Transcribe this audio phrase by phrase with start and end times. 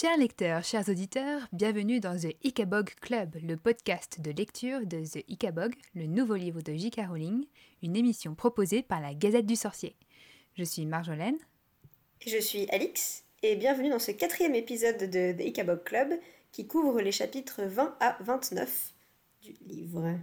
[0.00, 5.22] Chers lecteurs, chers auditeurs, bienvenue dans The Icabog Club, le podcast de lecture de The
[5.28, 7.02] Icabog, le nouveau livre de J.K.
[7.06, 7.44] Rowling,
[7.82, 9.94] une émission proposée par la Gazette du Sorcier.
[10.56, 11.36] Je suis Marjolaine.
[12.26, 16.18] Je suis Alix, et bienvenue dans ce quatrième épisode de The Icabog Club
[16.50, 18.94] qui couvre les chapitres 20 à 29
[19.42, 20.14] du livre.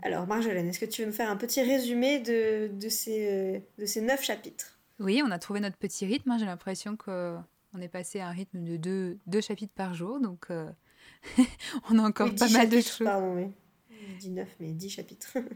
[0.00, 3.84] Alors Marjolaine, est-ce que tu veux me faire un petit résumé de, de, ces, de
[3.84, 4.78] ces neuf chapitres?
[5.00, 6.38] Oui, on a trouvé notre petit rythme, hein.
[6.38, 7.36] j'ai l'impression que
[7.72, 10.70] on est passé à un rythme de deux, deux chapitres par jour, donc euh,
[11.90, 13.04] on a encore pas mal de choses.
[13.04, 13.52] Pardon, oui.
[13.90, 15.38] Je dis neuf, mais dix chapitres.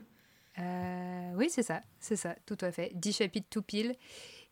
[0.57, 2.93] Euh, oui, c'est ça, c'est ça, tout à fait.
[2.95, 3.97] Dix chapitres tout pile.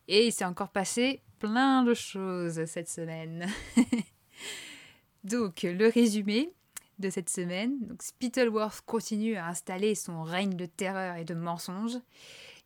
[0.09, 3.47] Et il s'est encore passé plein de choses cette semaine.
[5.23, 6.51] donc, le résumé
[6.99, 7.79] de cette semaine.
[7.87, 11.97] Donc, Spittleworth continue à installer son règne de terreur et de mensonges.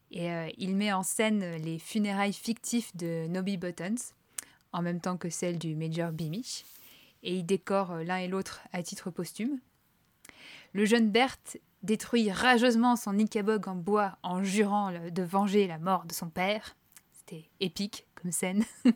[0.10, 4.16] Et euh, il met en scène les funérailles fictifs de Nobby Buttons
[4.74, 6.64] en même temps que celle du Major Beamish,
[7.24, 9.60] et ils décorent euh, l'un et l'autre à titre posthume.
[10.74, 16.06] Le jeune Berthe détruit rageusement son Icabog en bois en jurant de venger la mort
[16.06, 16.76] de son père.
[17.14, 18.64] C'était épique comme scène.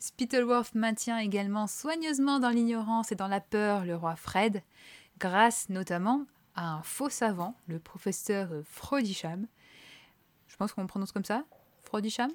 [0.00, 4.62] Spittleworth maintient également soigneusement dans l'ignorance et dans la peur le roi Fred,
[5.18, 6.26] grâce notamment
[6.56, 9.46] à un faux savant, le professeur Frodisham.
[10.48, 11.44] Je pense qu'on prononce comme ça
[11.82, 12.30] Frodisham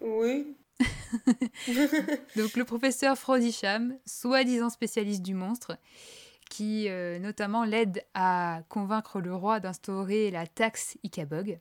[0.00, 0.56] Oui,
[2.36, 5.78] Donc le professeur Frodisham, soi-disant spécialiste du monstre,
[6.50, 11.58] qui euh, notamment l'aide à convaincre le roi d'instaurer la taxe Ikabog.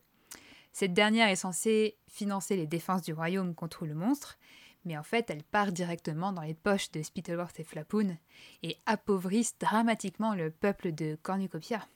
[0.73, 4.37] Cette dernière est censée financer les défenses du royaume contre le monstre,
[4.83, 8.17] mais en fait elle part directement dans les poches de Spittleworth et Flapoon
[8.61, 11.87] et appauvrisse dramatiquement le peuple de Cornucopia.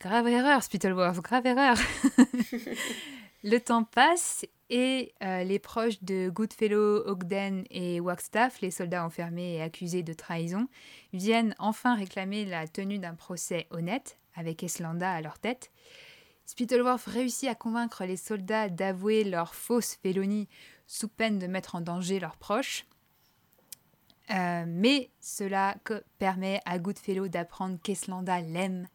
[0.00, 1.76] Grave erreur, Spittleworth, grave erreur.
[3.46, 9.54] le temps passe et euh, les proches de Goodfellow, Ogden et Wagstaff, les soldats enfermés
[9.54, 10.66] et accusés de trahison,
[11.12, 15.70] viennent enfin réclamer la tenue d'un procès honnête, avec Eslanda à leur tête.
[16.44, 20.48] Spittleworth réussit à convaincre les soldats d'avouer leur fausse félonie
[20.88, 22.84] sous peine de mettre en danger leurs proches.
[24.30, 25.76] Euh, mais cela
[26.18, 28.88] permet à Goodfellow d'apprendre qu'Eslanda l'aime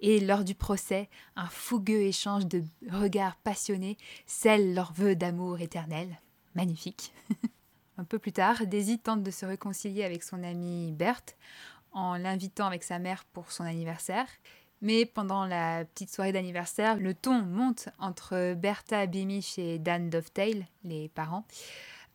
[0.00, 6.18] et lors du procès, un fougueux échange de regards passionnés scelle leur vœu d'amour éternel.
[6.54, 7.12] Magnifique.
[7.98, 11.36] un peu plus tard, Daisy tente de se réconcilier avec son amie Berthe
[11.92, 14.26] en l'invitant avec sa mère pour son anniversaire.
[14.82, 20.66] Mais pendant la petite soirée d'anniversaire, le ton monte entre Bertha Beamish et Dan Dovetail,
[20.84, 21.44] les parents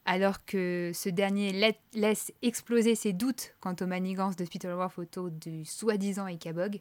[0.06, 5.66] alors que ce dernier laisse exploser ses doutes quant aux manigances de Spittleworth autour du
[5.66, 6.80] soi-disant Icabog,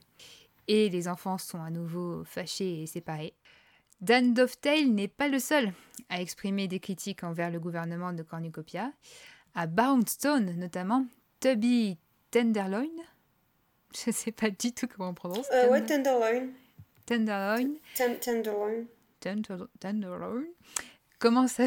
[0.69, 3.35] et les enfants sont à nouveau fâchés et séparés.
[4.01, 5.73] Dan Dovetail n'est pas le seul
[6.09, 8.93] à exprimer des critiques envers le gouvernement de Cornucopia.
[9.55, 11.07] À Boundstone, notamment,
[11.41, 11.97] Tubby
[12.31, 12.89] Tenderloin,
[13.95, 15.47] je ne sais pas du tout comment on prononce.
[15.53, 16.49] Euh, ouais, Tenderloin.
[17.07, 17.75] Tenderloin.
[17.97, 18.85] tenderloin.
[19.81, 20.45] Tenderloin
[21.19, 21.67] commence à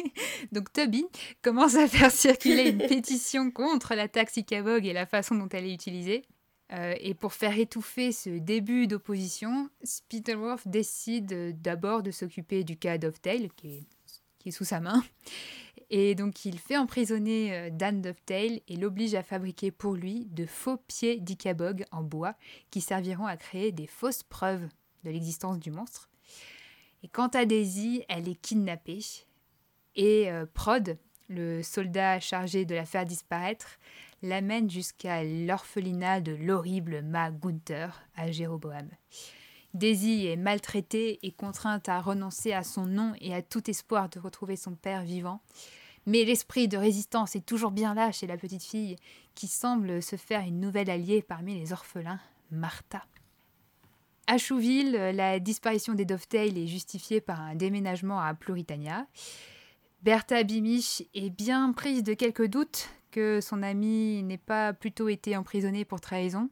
[0.52, 1.06] donc Toby
[1.42, 5.66] commence à faire circuler une pétition contre la taxe ICABOG et la façon dont elle
[5.66, 6.24] est utilisée.
[6.72, 12.98] Euh, et pour faire étouffer ce début d'opposition, Spittleworth décide d'abord de s'occuper du cas
[12.98, 13.84] Dovetail, qui est,
[14.38, 15.04] qui est sous sa main.
[15.90, 20.46] Et donc il fait emprisonner euh, Dan Dovetail et l'oblige à fabriquer pour lui de
[20.46, 22.34] faux pieds d'Icabog en bois
[22.70, 24.66] qui serviront à créer des fausses preuves
[25.04, 26.08] de l'existence du monstre.
[27.02, 29.04] Et quant à Daisy, elle est kidnappée.
[29.94, 30.98] Et euh, Prod,
[31.28, 33.78] le soldat chargé de la faire disparaître,
[34.22, 38.88] l'amène jusqu'à l'orphelinat de l'horrible Ma Gunther à Jéroboam.
[39.74, 44.18] Daisy est maltraitée et contrainte à renoncer à son nom et à tout espoir de
[44.18, 45.42] retrouver son père vivant.
[46.06, 48.96] Mais l'esprit de résistance est toujours bien là chez la petite fille,
[49.34, 52.20] qui semble se faire une nouvelle alliée parmi les orphelins,
[52.50, 53.04] Martha.
[54.28, 59.06] À Chouville, la disparition des Dovetail est justifiée par un déménagement à Pluritania.
[60.02, 65.36] Bertha Bimich est bien prise de quelques doutes que son amie n'ait pas plutôt été
[65.36, 66.50] emprisonnée pour trahison,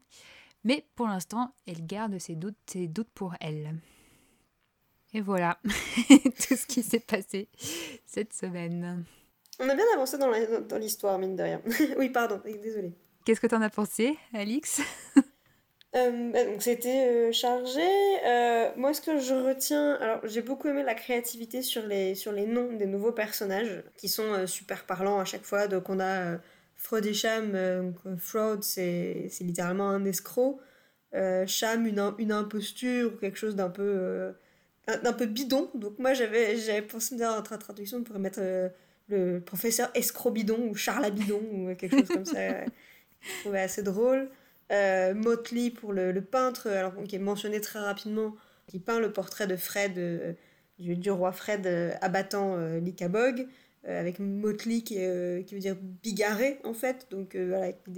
[0.63, 3.75] mais pour l'instant, elle garde ses doutes, ses doutes pour elle.
[5.13, 7.49] Et voilà tout ce qui s'est passé
[8.07, 9.05] cette semaine.
[9.59, 11.61] On a bien avancé dans l'histoire, mine de rien.
[11.99, 12.93] oui, pardon, désolée.
[13.25, 14.81] Qu'est-ce que tu en as pensé, Alix?
[15.97, 17.87] Euh, bah, donc c'était euh, chargé.
[18.27, 22.33] Euh, moi, ce que je retiens, alors j'ai beaucoup aimé la créativité sur les, sur
[22.33, 25.69] les noms des nouveaux personnages qui sont super parlants à chaque fois.
[25.69, 26.39] Donc on a
[26.77, 27.95] Fraud et Cham.
[28.19, 30.61] Fraud, c'est littéralement un escroc.
[31.47, 34.35] Cham, une, une imposture ou quelque chose d'un peu,
[34.89, 35.71] un, peu bidon.
[35.75, 38.41] Donc moi, j'avais pensé dans la traduction, on pourrait mettre
[39.09, 42.65] le professeur Escrobidon ou Charlabidon ou quelque chose comme ça.
[43.21, 44.29] Je trouvais assez drôle.
[44.73, 48.35] Euh, Motley pour le, peintre, alors qui est mentionné très rapidement,
[48.67, 50.33] qui peint le portrait de Fred, euh,
[50.79, 53.47] du, roi Fred euh, abattant l'Icabog,
[53.87, 57.91] avec Motley qui, qui, veut dire bigarré en fait, donc voilà, avec ah.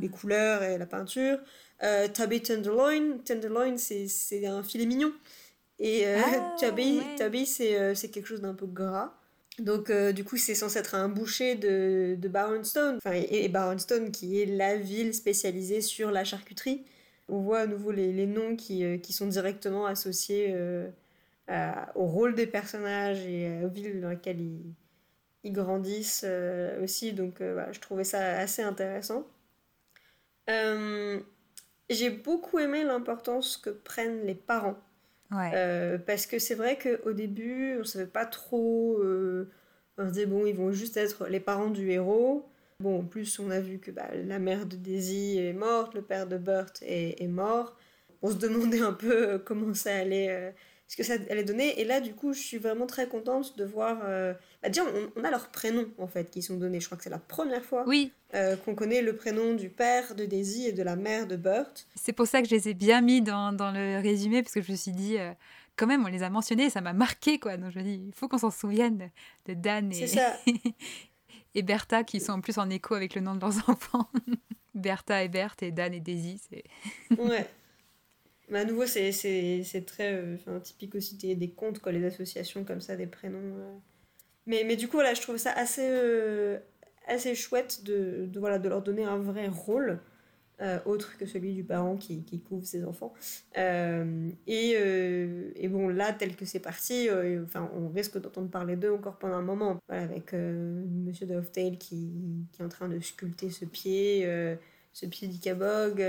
[0.00, 1.38] les, couleurs et la peinture.
[2.12, 5.12] Tubby Tenderloin, Tenderloin c'est un filet mignon.
[5.78, 6.56] Et ah,
[7.16, 9.14] Tubby, c'est quelque chose d'un peu gras.
[9.60, 12.28] Donc, euh, du coup, c'est censé être un boucher de, de.
[12.96, 16.84] Enfin, et, Barnstone, qui est la ville spécialisée sur la charcuterie.
[17.28, 20.88] On voit à nouveau les, noms qui, euh, qui, sont directement associés euh,
[21.94, 24.74] au rôle des personnages et aux villes dans lesquelles ils,
[25.44, 26.24] ils grandissent
[26.82, 27.12] aussi.
[27.12, 29.26] Donc, voilà, je trouvais ça assez intéressant.
[30.48, 34.78] J'ai beaucoup aimé l'importance que prennent les parents
[35.32, 38.98] euh, parce que c'est vrai qu'au début, on savait pas trop.
[39.00, 39.48] Euh,
[39.98, 42.48] on se disait, bon, ils vont juste être les parents du héros.
[42.80, 46.02] Bon, en plus, on a vu que bah, la mère de Daisy est morte, le
[46.02, 47.76] père de Burt est, est mort.
[48.22, 50.54] On se demandait un peu euh, comment ça allait
[50.90, 51.80] ce que ça allait donner.
[51.80, 54.00] Et là, du coup, je suis vraiment très contente de voir.
[54.02, 54.34] Euh...
[54.60, 54.82] Bah, déjà,
[55.14, 56.80] on, a leurs prénoms, en fait, qui sont donnés.
[56.80, 58.10] Je crois que c'est la première fois oui.
[58.34, 61.86] Euh, qu'on connaît le prénom du père de Daisy et de la mère de Burt.
[61.94, 64.62] C'est pour ça que je les ai bien mis dans, dans le résumé, parce que
[64.62, 65.30] je me suis dit, euh,
[65.76, 67.56] quand même, on les a mentionnés, ça m'a marqué, quoi.
[67.56, 69.12] Donc je me dis, il faut qu'on s'en souvienne
[69.46, 70.06] de Dan et,
[71.54, 74.10] et Bertha, qui sont en plus en écho avec le nom de leurs enfants.
[74.74, 76.64] Bertha et Berthe et Dan et Daisy, c'est...
[77.16, 77.46] ouais.
[78.50, 82.96] Mais à nouveau, c'est très euh, typique aussi des, contes, quoi, les associations comme ça,
[82.96, 83.38] des prénoms.
[83.38, 83.76] Euh.
[84.46, 86.58] Mais, mais du coup, là, je trouve ça assez, euh,
[87.06, 90.00] assez chouette de, de, voilà, de leur donner un vrai rôle.
[90.84, 93.14] autre que celui du parent qui, qui couvre ses enfants.
[93.56, 94.72] et,
[95.56, 97.08] et, bon, là, tel que c'est parti,
[97.44, 99.78] enfin, on risque d'entendre parler d'eux encore pendant un moment.
[99.88, 102.12] Voilà, avec Monsieur Dovetail qui,
[102.52, 104.26] qui, est en train de sculpter ce pied,
[104.92, 106.02] ce pied d'Icabog.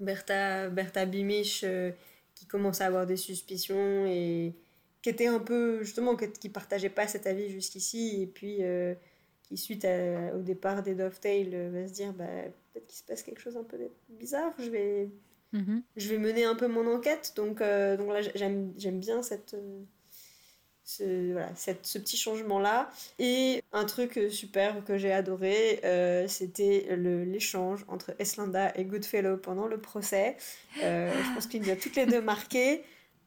[0.00, 1.92] Bertha, Bertha Bimich euh,
[2.34, 4.54] qui commence à avoir des suspicions et
[5.02, 8.94] qui était un peu, justement, qui partageait pas cet avis jusqu'ici et puis euh,
[9.42, 9.86] qui, suite
[10.34, 12.24] au départ des Dovetail, euh, va se dire bah,
[12.72, 15.10] peut-être qu'il se passe quelque chose un peu bizarre, je vais,
[15.52, 15.82] mm-hmm.
[15.96, 17.34] je vais mener un peu mon enquête.
[17.36, 19.54] Donc, donc là, j'aime bien cette
[20.84, 22.90] ce, voilà, cette, ce petit changement-là.
[23.18, 29.66] Et un truc super que j'ai adoré, euh, c'était l'échange entre Eslanda et Goodfellow pendant
[29.66, 30.36] le procès.
[30.82, 32.82] Euh, je pense qu'il nous a toutes les deux marqué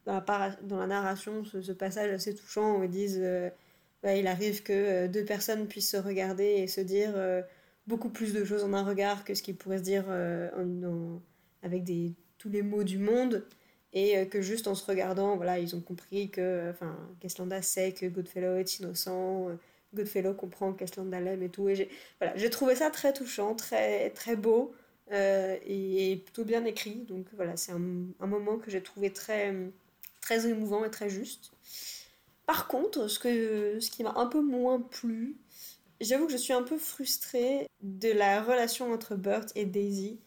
[0.05, 3.49] dans la, dans la narration, ce, passage assez touchant où ils disent euh,
[4.03, 7.13] bah, il arrive que deux personnes puissent se regarder et se dire
[7.87, 10.05] beaucoup plus de choses en un regard que ce qu'ils pourraient se dire
[11.63, 13.43] avec des, tous les mots du monde
[13.93, 17.93] et euh, que juste en se regardant, voilà, ils ont compris que, enfin, qu'Eslanda sait
[17.93, 19.55] que Goodfellow est innocent, euh,
[19.93, 21.69] Goodfellow comprend qu'Eslanda l'aime et tout.
[21.69, 21.89] Et j'ai,
[22.19, 24.73] voilà, j'ai trouvé ça très touchant, très, très beau
[25.11, 27.05] euh, et, plutôt bien écrit.
[27.07, 27.81] Donc voilà, c'est un,
[28.19, 29.55] un moment que j'ai trouvé très,
[30.21, 31.51] très émouvant et très juste.
[32.45, 35.37] Par contre, ce, que, ce qui m'a un peu moins plu,
[36.01, 40.19] j'avoue que je suis un peu frustrée de la relation entre Burt et Daisy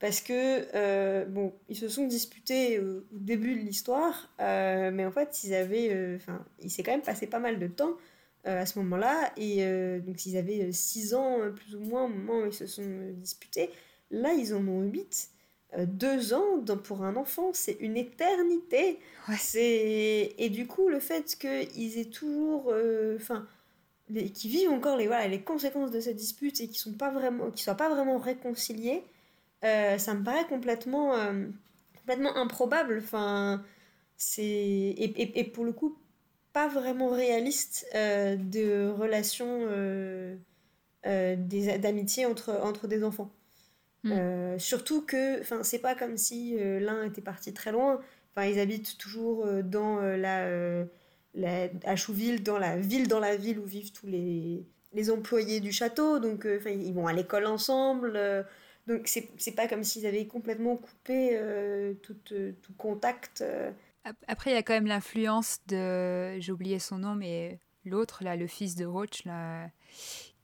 [0.00, 5.10] parce que euh, bon, ils se sont disputés au, début de l'histoire, euh, mais en
[5.12, 7.94] fait, ils avaient, euh, enfin, il s'est quand même passé pas mal de temps
[8.44, 9.62] à ce moment-là, et
[10.00, 13.68] donc ils avaient 6 ans plus ou moins au moment où ils se sont disputés.
[14.10, 15.28] Là, ils en ont 8.
[15.86, 18.98] deux ans pour un enfant, c'est une éternité.
[19.36, 22.72] C'est et du coup le fait qu'ils aient toujours,
[23.14, 23.46] enfin,
[24.08, 27.50] qu'ils vivent encore les voilà les conséquences de cette dispute et qu'ils sont pas vraiment,
[27.50, 29.04] qu'ils soient pas vraiment réconciliés,
[29.64, 31.46] euh, ça me paraît complètement, euh,
[31.98, 33.00] complètement improbable.
[33.02, 33.62] Enfin,
[34.16, 35.96] c'est et, et, pour le coup
[36.52, 39.66] pas vraiment réaliste euh, de relations
[41.04, 43.30] d'amitié entre, entre des enfants.
[44.02, 44.58] Hmm.
[44.58, 48.00] surtout que, enfin, c'est pas comme si l'un était parti très loin.
[48.34, 50.84] Enfin, ils habitent toujours dans la,
[51.34, 54.64] la, à Chouville, dans la ville dans la ville où vivent tous les,
[54.94, 56.18] les employés du château.
[56.18, 58.18] Donc, enfin, ils vont à l'école ensemble.
[58.90, 63.40] Donc c'est pas comme s'ils avaient complètement coupé euh, tout, euh, tout, contact.
[63.40, 63.70] Euh.
[64.26, 66.40] Après, il y a quand même l'influence de.
[66.40, 69.68] J'ai oublié son nom, mais l'autre, là, le fils de Roach, là,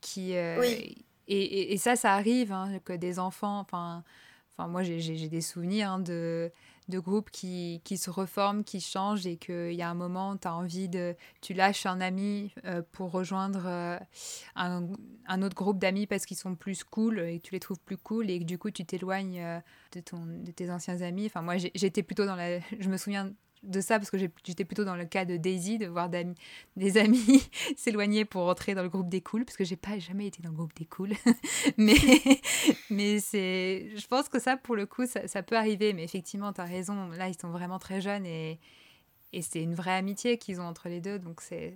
[0.01, 0.35] qui.
[0.61, 1.05] oui.
[1.29, 3.59] Et, et, ça, ça arrive, hein, que des enfants.
[3.59, 4.05] Enfin,
[4.53, 6.53] enfin moi, j'ai des souvenirs hein, de
[6.89, 10.49] de groupes qui, qui, se reforment, qui changent et qu'il y a un moment, tu
[10.49, 11.17] as envie de...
[11.41, 13.99] Tu lâches un ami euh, pour rejoindre euh,
[14.55, 14.89] un,
[15.27, 17.97] un, autre groupe d'amis parce qu'ils sont plus cool et que tu les trouves plus
[17.97, 19.61] cool et que du coup tu t'éloignes euh,
[19.93, 20.03] de,
[20.45, 21.27] de tes anciens amis.
[21.27, 22.61] Enfin moi j'étais plutôt dans la...
[22.79, 23.33] Je me souviens
[23.67, 26.09] de ça parce que j'étais plutôt dans le cas de Daisy, de voir
[26.77, 30.27] des amis s'éloigner pour rentrer dans le groupe des cools, parce que j'ai pas jamais
[30.27, 31.15] été dans le groupe des cools.
[31.77, 31.97] mais
[32.91, 35.93] mais c'est, je pense que ça, pour le coup, ça, ça peut arriver.
[35.93, 37.09] Mais effectivement, tu as raison.
[37.11, 38.59] Là, ils sont vraiment très jeunes et,
[39.33, 41.19] et c'est une vraie amitié qu'ils ont entre les deux.
[41.19, 41.75] Donc c'est.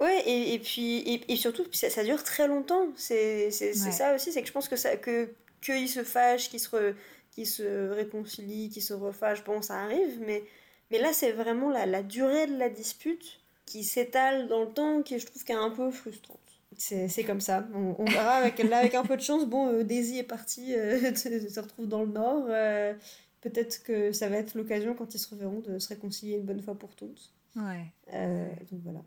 [0.00, 2.88] Ouais, et, et puis et, et surtout, ça, ça, dure très longtemps.
[2.96, 6.94] C'est ça aussi, c'est que je pense que ça que qu'ils se fâchent, qu'ils se,
[7.30, 10.44] qui se réconcilient, qui se refâchent, bon, ça arrive, mais,
[10.92, 15.02] mais là, c'est vraiment la, la, durée de la dispute qui s'étale dans le temps,
[15.02, 16.38] qui je trouve qui est un peu frustrante.
[16.76, 17.66] C'est comme ça.
[17.74, 19.46] On, on verra avec, là, avec un peu de chance.
[19.46, 22.46] Bon, euh, Daisy est parti, euh, se retrouve dans le Nord.
[22.48, 22.92] Euh,
[23.40, 26.62] peut-être que ça va être l'occasion, quand ils se reverront, de se réconcilier une bonne
[26.62, 27.30] fois pour toutes.
[27.56, 27.86] Ouais.
[28.14, 29.02] Euh, donc voilà.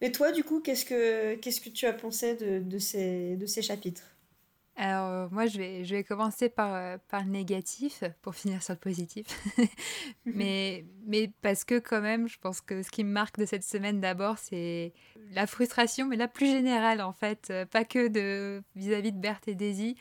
[0.00, 3.46] Mais toi, du coup, qu'est-ce que, qu'est-ce que tu as pensé de, de, ces, de
[3.46, 4.16] ces chapitres?
[4.76, 8.62] Alors, euh, moi, je vais, je vais commencer par, euh, par le négatif pour finir
[8.62, 9.26] sur le positif.
[10.24, 13.64] mais, mais parce que, quand même, je pense que ce qui me marque de cette
[13.64, 14.94] semaine d'abord, c'est
[15.32, 17.48] la frustration, mais la plus générale, en fait.
[17.50, 19.96] Euh, pas que de vis-à-vis -vis de Berthe et Daisy,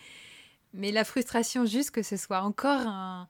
[0.74, 3.28] mais la frustration juste que ce soit encore un,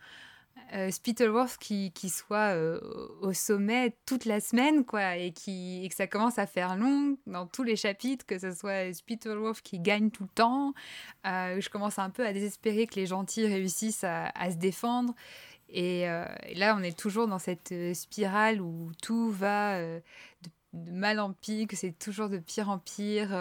[0.74, 2.80] euh, Spittleworth qui, qui soit euh,
[3.22, 7.18] au sommet toute la semaine, quoi, et, qui, et que ça commence à faire long
[7.28, 10.74] dans tous les chapitres, que ce soit Spittleworth qui gagne tout le temps.
[11.26, 15.14] Euh, je commence un peu à désespérer que les gentils réussissent à, se défendre.
[15.70, 19.80] Et, euh, et, là, on est toujours dans cette euh, spirale où tout va
[20.74, 23.32] de mal en pire, que c'est toujours de pire en pire.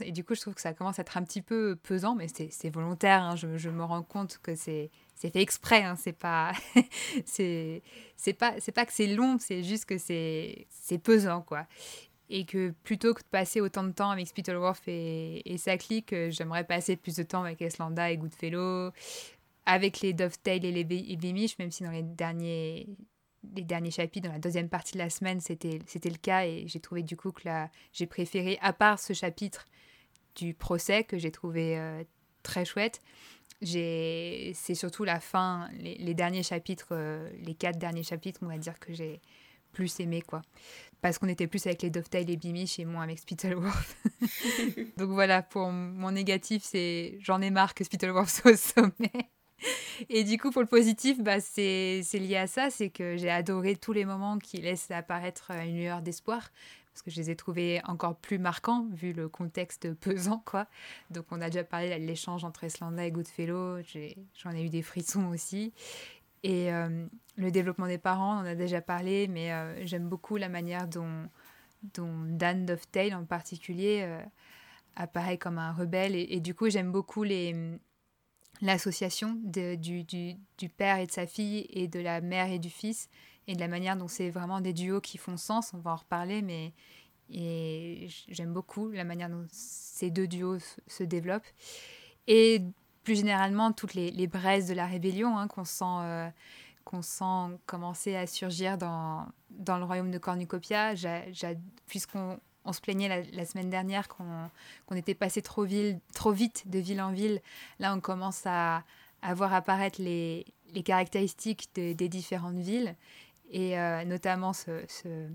[0.00, 2.28] Et du coup, je trouve que ça commence à être un petit peu pesant, mais
[2.28, 3.22] c'est volontaire.
[3.22, 3.36] Hein.
[3.36, 5.82] Je, je, me rends compte que c'est fait exprès.
[5.82, 5.96] Hein.
[5.96, 6.52] C'est pas,
[7.24, 7.82] c'est
[8.38, 10.66] pas, c'est pas que c'est long, c'est juste que c'est
[11.02, 11.66] pesant, quoi.
[12.30, 16.14] Et que plutôt que de passer autant de temps avec Spittleworth et, et sa clique,
[16.28, 18.90] j'aimerais passer plus de temps avec Eslanda et Goodfellow,
[19.64, 20.84] avec les Dovetail et les
[21.16, 22.86] Beamish, même si dans les derniers
[23.54, 26.80] les derniers chapitres, dans la deuxième partie de la semaine, c'était le cas et j'ai
[26.80, 29.66] trouvé du coup que là, j'ai préféré, à part ce chapitre
[30.34, 32.02] du procès que j'ai trouvé euh,
[32.42, 33.00] très chouette,
[33.62, 38.58] c'est surtout la fin, les, les derniers chapitres, euh, les quatre derniers chapitres, on va
[38.58, 39.20] dire que j'ai
[39.72, 40.42] plus aimé quoi.
[41.00, 43.96] Parce qu'on était plus avec les Dovetail et Bimish et moins avec Spittleworth.
[44.96, 49.30] Donc voilà, pour mon négatif, c'est j'en ai marre que Spittleworth soit au sommet.
[50.08, 53.76] Et du coup, pour le positif, bah, c'est lié à ça, c'est que j'ai adoré
[53.76, 56.50] tous les moments qui laissent apparaître une lueur d'espoir,
[56.92, 60.66] parce que je les ai trouvés encore plus marquants, vu le contexte pesant, quoi.
[61.10, 63.78] Donc on a déjà parlé de l'échange entre Eslanda et Goodfellow,
[64.34, 65.72] j'en ai, eu des frissons aussi.
[66.44, 70.36] Et euh, le développement des parents, on en a déjà parlé, mais euh, j'aime beaucoup
[70.36, 71.28] la manière dont,
[71.94, 74.20] dont Dan Dovetail en particulier euh,
[74.94, 76.14] apparaît comme un rebelle.
[76.14, 77.80] Et du coup, j'aime beaucoup les
[78.60, 83.08] l'association du, du, père et de sa fille et de la mère et du fils
[83.46, 85.96] et de la manière dont c'est vraiment des duos qui font sens, on va en
[85.96, 86.72] reparler, mais
[87.30, 91.46] j'aime beaucoup la manière dont ces deux duos se développent.
[92.26, 92.62] Et
[93.04, 96.28] plus généralement, toutes les, les braises de la rébellion hein, qu'on sent, euh,
[96.84, 100.92] qu'on sent commencer à surgir dans, dans le royaume de Cornucopia,
[101.86, 102.38] puisqu'on
[102.68, 104.50] on se plaignait la, la semaine dernière qu'on
[104.88, 107.40] qu était passé trop, ville, trop vite de ville en ville.
[107.78, 108.84] Là, on commence à,
[109.22, 110.44] à voir apparaître les,
[110.74, 112.94] les caractéristiques de, des différentes villes,
[113.50, 115.26] et euh, notamment ce, ce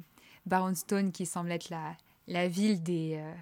[0.45, 1.95] Baronstone qui semble être la,
[2.27, 3.15] la ville des...
[3.17, 3.33] Euh,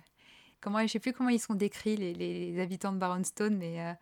[0.61, 3.81] comment, je ne sais plus comment ils sont décrits, les, les habitants de Baronstone, mais
[3.81, 3.93] euh,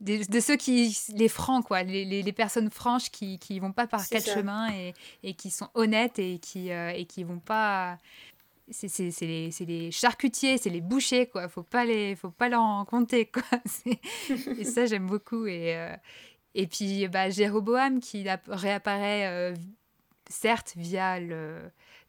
[0.00, 0.96] de, de, ceux qui...
[1.14, 4.34] les francs, quoi, les, personnes franches qui ne vont pas par quatre ça.
[4.34, 6.70] chemins et, et, qui sont honnêtes et qui
[7.08, 7.98] qui vont pas
[8.70, 11.48] c'est les, charcutiers, c'est les bouchers, quoi.
[11.48, 13.42] Faut pas les, faut pas leur en compter, quoi.
[14.58, 15.46] et ça, j'aime beaucoup.
[15.46, 15.94] Et, euh,
[16.54, 19.54] et puis, bah, Jéroboam qui réapparaît, euh,
[20.28, 21.18] certes, via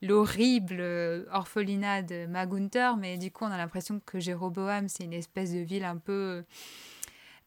[0.01, 5.51] l'horrible orphelinat de Magunter, mais du coup, on a l'impression que Jéroboam, c'est une espèce
[5.51, 6.43] de ville un peu.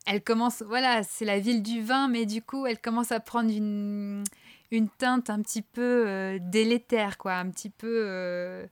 [0.06, 3.50] Elle commence, voilà, c'est la ville du vin, mais du coup, elle commence à prendre
[3.50, 4.24] une
[4.70, 8.02] une teinte un petit peu euh, délétère, quoi, un petit peu.
[8.06, 8.66] Euh,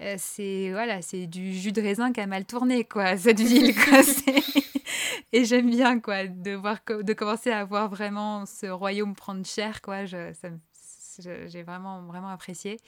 [0.00, 3.74] euh c'est voilà, c'est du jus de raisin qui a mal tourné, quoi, cette ville,
[3.74, 4.00] quoi.
[5.32, 9.80] Et j'aime bien, quoi, de voir, de commencer à voir vraiment ce royaume prendre cher,
[9.80, 10.04] quoi.
[10.04, 12.78] J'ai vraiment, vraiment apprécié.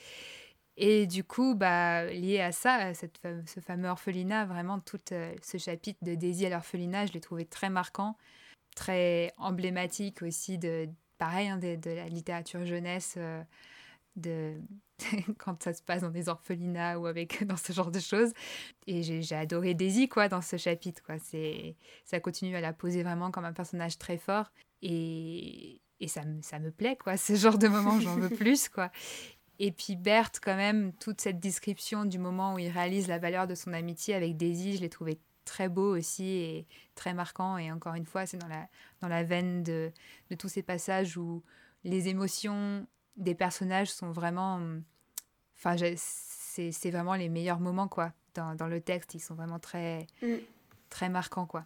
[0.77, 6.01] Et du coup, bah, lié à ça, cette, ce fameux orphelinat, vraiment tout ce chapitre
[6.03, 8.17] de Daisy à l'orphelinat, je l'ai trouvé très marquant,
[8.75, 13.43] très emblématique aussi de, pareil, hein, de, de, la littérature jeunesse, euh,
[14.17, 14.55] de
[15.39, 18.33] quand ça se passe dans des orphelinats ou avec dans ce genre de choses.
[18.87, 21.19] Et j'ai adoré Daisy quoi dans ce chapitre quoi.
[21.19, 24.53] C'est ça continue à la poser vraiment comme un personnage très fort
[24.83, 27.17] et et ça, me, ça me plaît, quoi.
[27.17, 28.91] Ce genre de moment, j'en veux plus, quoi.
[29.59, 33.47] Et puis Berthe, quand même, toute cette description du moment où il réalise la valeur
[33.47, 37.59] de son amitié avec Daisy, je l'ai trouvé très beau aussi et très marquant.
[37.59, 38.69] Et encore une fois, c'est dans la,
[39.01, 39.93] dans la veine de,
[40.31, 41.43] de tous ces passages où
[41.85, 42.87] les émotions
[43.17, 44.61] des personnages sont vraiment...
[45.57, 48.13] Enfin, c'est vraiment les meilleurs moments, quoi.
[48.35, 50.35] Dans, dans, le texte, ils sont vraiment très, mm.
[50.91, 51.65] très marquants, quoi.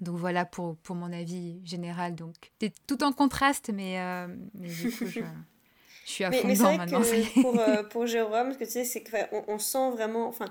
[0.00, 2.14] Donc voilà pour, pour mon avis général.
[2.14, 5.20] Donc c'est tout en contraste, mais, euh, mais du coup, je,
[6.06, 7.00] je suis à fond mais, dedans maintenant.
[7.00, 10.46] Que pour, euh, pour Jérôme, ce que tu sais, c'est qu'on on sent vraiment, enfin,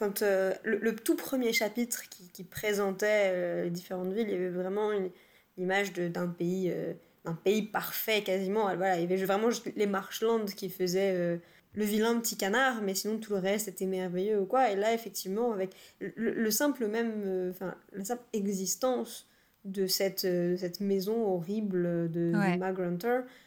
[0.00, 4.48] quand euh, le, tout premier chapitre qui, qui présentait les différentes villes, il y avait
[4.48, 5.10] vraiment une,
[5.58, 6.72] image d'un pays,
[7.26, 8.62] d'un pays parfait quasiment.
[8.76, 11.38] Voilà, il y avait vraiment juste les marshlands qui faisaient
[11.74, 14.70] le vilain petit canard, mais sinon tout le reste était merveilleux ou quoi.
[14.70, 19.28] Et là, effectivement, avec le, simple même, euh, enfin, la simple existence
[19.64, 22.58] de cette, euh, cette maison horrible de, ouais.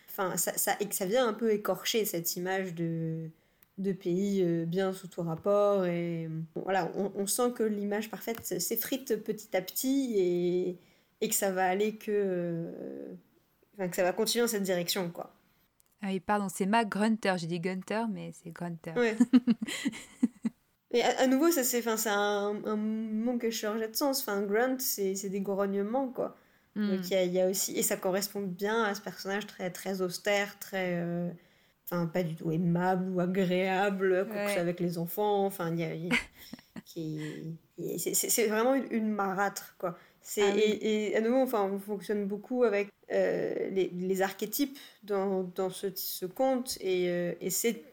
[0.10, 3.30] enfin, ça, ça, ça vient un peu écorcher cette image de,
[3.78, 5.86] de pays euh, bien sous tout rapport.
[5.86, 10.80] Et voilà, on, on, sent que l'image parfaite s'effrite petit à petit et,
[11.22, 12.68] et que ça va aller que.
[13.74, 15.34] Enfin, que ça va continuer dans cette direction, quoi.
[16.04, 17.36] Ah oui, pardon, c'est Mac Grunter.
[17.38, 18.92] J'ai dit Gunter, mais c'est Grunter.
[18.96, 19.18] Ouais.
[20.94, 24.22] Et à, nouveau, ça c'est, c'est un, un mot que je de sens.
[24.22, 26.38] Enfin, grunt, c'est, c'est des grognements, quoi.
[26.76, 26.90] Hmm.
[26.90, 30.58] Donc il y a, aussi, et ça correspond bien à ce personnage très, très austère,
[30.60, 31.30] très, euh,
[31.86, 34.58] enfin pas du tout aimable ou agréable, ouais.
[34.58, 35.46] avec les enfants.
[35.46, 36.16] Enfin, il y a,
[36.86, 37.58] qui,
[37.98, 39.98] c'est, vraiment une, une marâtre, quoi.
[40.26, 45.44] C'est, ah et, à nouveau, enfin, on fonctionne beaucoup avec euh, les, les, archétypes dans,
[45.44, 47.84] dans ce, ce, conte, et, euh, et c'est,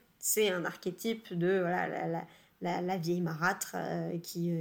[0.49, 2.25] un archétype de voilà, la,
[2.61, 4.53] la, la, vieille marâtre euh, qui,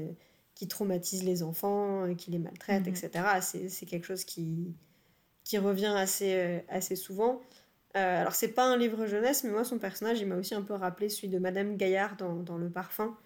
[0.56, 2.90] qui traumatise les enfants, qui les maltraite, mhm.
[2.96, 3.26] etc.
[3.42, 4.74] C'est, c'est quelque chose qui,
[5.44, 7.40] qui revient assez, assez souvent.
[7.94, 10.74] Alors, c'est pas un livre jeunesse, mais moi, son personnage, il m'a aussi un peu
[10.74, 13.18] rappelé celui de Madame Gaillard dans, dans Le Parfum,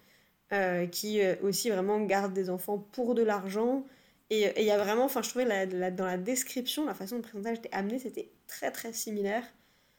[0.90, 3.84] qui aussi vraiment garde des enfants pour de l'argent
[4.30, 7.22] et il y a vraiment, enfin, je trouvais la, dans la description, la façon le
[7.22, 9.44] personnage était amené, c'était très très similaire.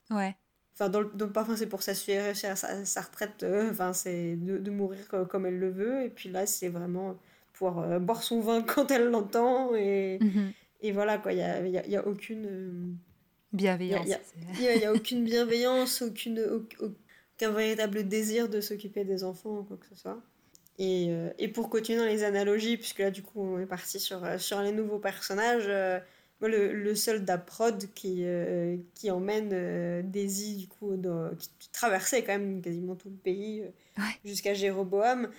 [0.10, 0.36] Ouais.
[0.74, 4.72] Enfin, dans le, parfum, c'est pour s'assurer sa, sa retraite, euh, enfin, c'est de, de,
[4.72, 6.04] mourir comme, elle le veut.
[6.04, 7.18] Et puis là, c'est vraiment
[7.54, 9.76] pouvoir euh, boire son vin quand elle l'entend.
[9.76, 10.52] Et, mhm.
[10.82, 12.98] et voilà, quoi, il n'y a, y a, y a, aucune.
[13.56, 14.08] Bienveillance.
[14.60, 16.40] Il n'y a, a, aucune bienveillance, aucune,
[16.80, 20.22] aucun véritable désir de s'occuper des enfants ou quoi que ce soit.
[20.78, 24.00] Et, euh, et, pour continuer dans les analogies, puisque là, du coup, on est parti
[24.00, 26.00] sur, euh, sur les nouveaux personnages, euh,
[26.42, 28.24] le, le, soldat prod qui,
[28.94, 30.92] qui emmène Daisy, du coup,
[31.60, 33.64] qui traversait quand même quasiment tout le pays
[34.24, 35.32] jusqu'à Jéroboam,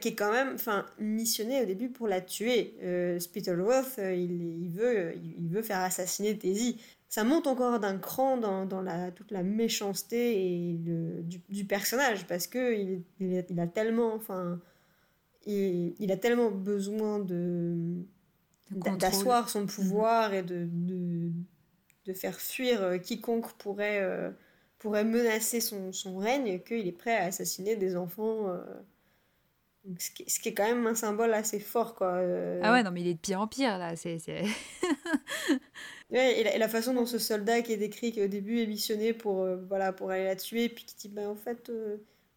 [0.00, 0.56] qui est quand même
[0.98, 2.74] missionné au début pour la tuer.
[3.18, 6.80] Spittleworth, il, il, veut, il veut faire assassiner Daisy.
[7.16, 11.64] Ça monte encore d'un cran dans, dans la, toute la méchanceté et le, du, du,
[11.64, 14.12] personnage, parce que il, il, a tellement...
[14.12, 14.60] Enfin,
[15.46, 18.04] il, il a tellement besoin de
[18.70, 19.66] d'asseoir son mhm.
[19.66, 21.30] pouvoir et de, de,
[22.04, 24.28] de, faire fuir euh, quiconque pourrait, euh,
[24.78, 28.50] pourrait menacer son, son règne qu'il est prêt à assassiner des enfants.
[28.50, 28.62] Euh.
[29.98, 31.94] ce, qui, ce, qui, est quand même un symbole assez fort.
[31.94, 32.20] Quoi.
[32.60, 33.96] Ah ouais, non, mais il est de pire en pire, là.
[33.96, 34.18] C'est,
[36.10, 38.60] ouais, et, la, et, la, façon dont ce soldat qui est décrit, qui au début
[38.60, 41.70] est missionné pour, voilà, pour aller la tuer, puis qui dit, bah, en fait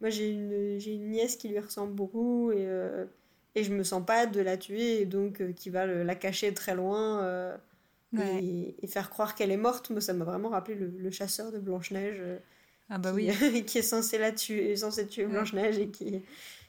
[0.01, 3.05] moi, j'ai une, j'ai une nièce qui lui ressemble beaucoup et, euh,
[3.55, 6.53] et je me sens pas de la tuer, et donc euh, qui va la cacher
[6.53, 7.57] très loin euh,
[8.17, 9.89] et, et, faire croire qu'elle est morte.
[9.89, 12.21] Moi, ça m'a vraiment rappelé le, chasseur de Blanche-Neige.
[12.89, 13.63] ah bah qui, oui.
[13.65, 16.21] qui est censé la tuer, censé tuer Blanche-Neige et qui.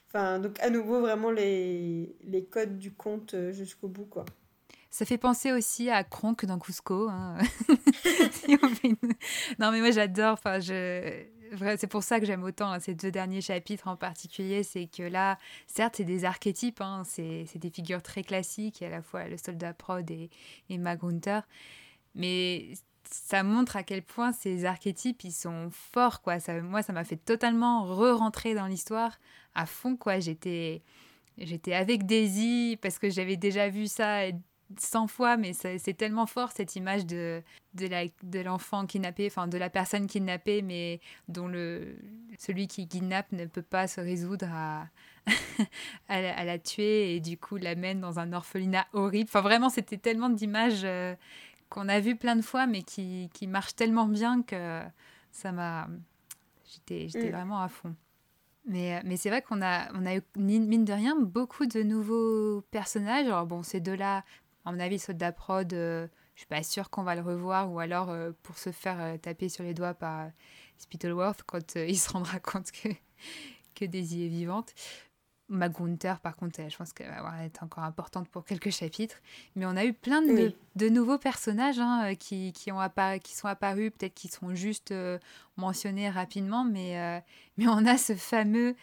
[0.07, 4.25] Enfin, donc à nouveau, vraiment les, les codes du conte jusqu'au bout, quoi.
[4.91, 7.09] Ça fait penser aussi à Kronk dans Cusco.
[7.09, 7.37] Hein.
[9.59, 10.33] non, mais moi j'adore.
[10.33, 11.25] Enfin, je
[11.77, 14.63] c'est pour ça que j'aime autant hein, ces deux derniers chapitres en particulier.
[14.63, 19.01] C'est que là, certes, c'est des archétypes, hein, c'est des figures très classiques, à la
[19.01, 20.29] fois le soldat prod et,
[20.69, 21.41] et Magunter.
[22.15, 22.73] Mais
[23.03, 26.21] ça montre à quel point ces archétypes, ils sont forts.
[26.21, 26.39] Quoi.
[26.39, 29.19] Ça, moi, ça m'a fait totalement re-rentrer dans l'histoire
[29.53, 29.95] à fond.
[29.97, 30.19] quoi.
[30.19, 30.81] J'étais
[31.37, 34.31] j'étais avec Daisy parce que j'avais déjà vu ça
[34.77, 37.41] 100 fois, mais c'est tellement fort cette image de,
[37.73, 41.95] de l'enfant de kidnappé, enfin de la personne kidnappée, mais dont le,
[42.37, 44.87] celui qui kidnappe ne peut pas se résoudre à,
[46.09, 49.29] à, la, tuer et du coup l'amène dans un orphelinat horrible.
[49.29, 51.15] Enfin vraiment, c'était tellement d'images euh,
[51.69, 54.81] qu'on a vu plein de fois, mais qui, qui marchent tellement bien que
[55.31, 55.87] ça m'a...
[56.65, 57.31] J'étais mm.
[57.31, 57.95] vraiment à fond.
[58.65, 61.81] Mais, euh, mais c'est vrai qu'on a, on a eu, mine de rien, beaucoup de
[61.81, 63.25] nouveaux personnages.
[63.25, 64.23] Alors bon, ces deux-là,
[64.65, 68.15] à mon avis, Soda Prod, euh, suis pas sûre qu'on va le revoir ou alors
[68.41, 70.29] pour se faire taper sur les doigts par
[70.77, 72.89] Spittleworth quand il se rendra compte que,
[73.75, 74.73] que Daisy est vivante.
[75.49, 79.17] Magunter, par contre, je pense qu'elle va être encore importante pour quelques chapitres.
[79.55, 82.79] Mais on a eu plein de, de nouveaux personnages hein, qui, qui, ont
[83.21, 84.93] qui sont apparus, peut-être qui sont juste
[85.57, 87.21] mentionnés rapidement, mais,
[87.57, 88.75] mais on a ce fameux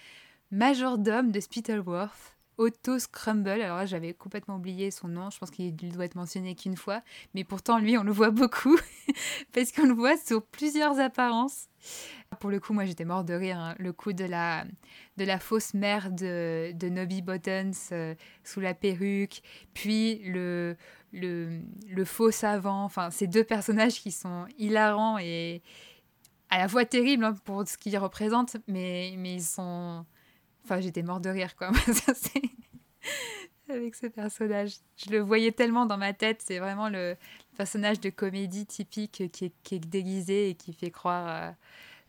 [0.50, 3.62] majordome de Spittleworth Otto Scrumble.
[3.62, 5.30] Alors j'avais complètement oublié son nom.
[5.30, 7.02] Je pense qu'il doit être mentionné qu'une fois.
[7.34, 8.76] Mais pourtant, lui, on le voit beaucoup.
[9.54, 11.68] parce qu'on le voit sur plusieurs apparences.
[12.40, 13.58] Pour le coup, moi, j'étais mort de rire.
[13.58, 13.74] Hein.
[13.78, 14.64] Le coup de la,
[15.16, 19.40] de la fausse mère de, de Nobby Buttons euh, sous la perruque.
[19.72, 20.76] Puis le,
[21.12, 22.84] le, le faux savant.
[22.84, 25.62] Enfin, ces deux personnages qui sont hilarants et
[26.50, 28.56] à la fois terribles hein, pour ce qu'ils représentent.
[28.66, 30.04] Mais, mais ils sont
[30.64, 31.70] Enfin, j'étais mort de rire, quoi.
[33.68, 34.76] Avec ce personnage.
[34.96, 36.42] Je le voyais tellement dans ma tête.
[36.44, 37.16] C'est vraiment le
[37.56, 41.54] personnage de comédie typique qui est, déguisé et qui fait croire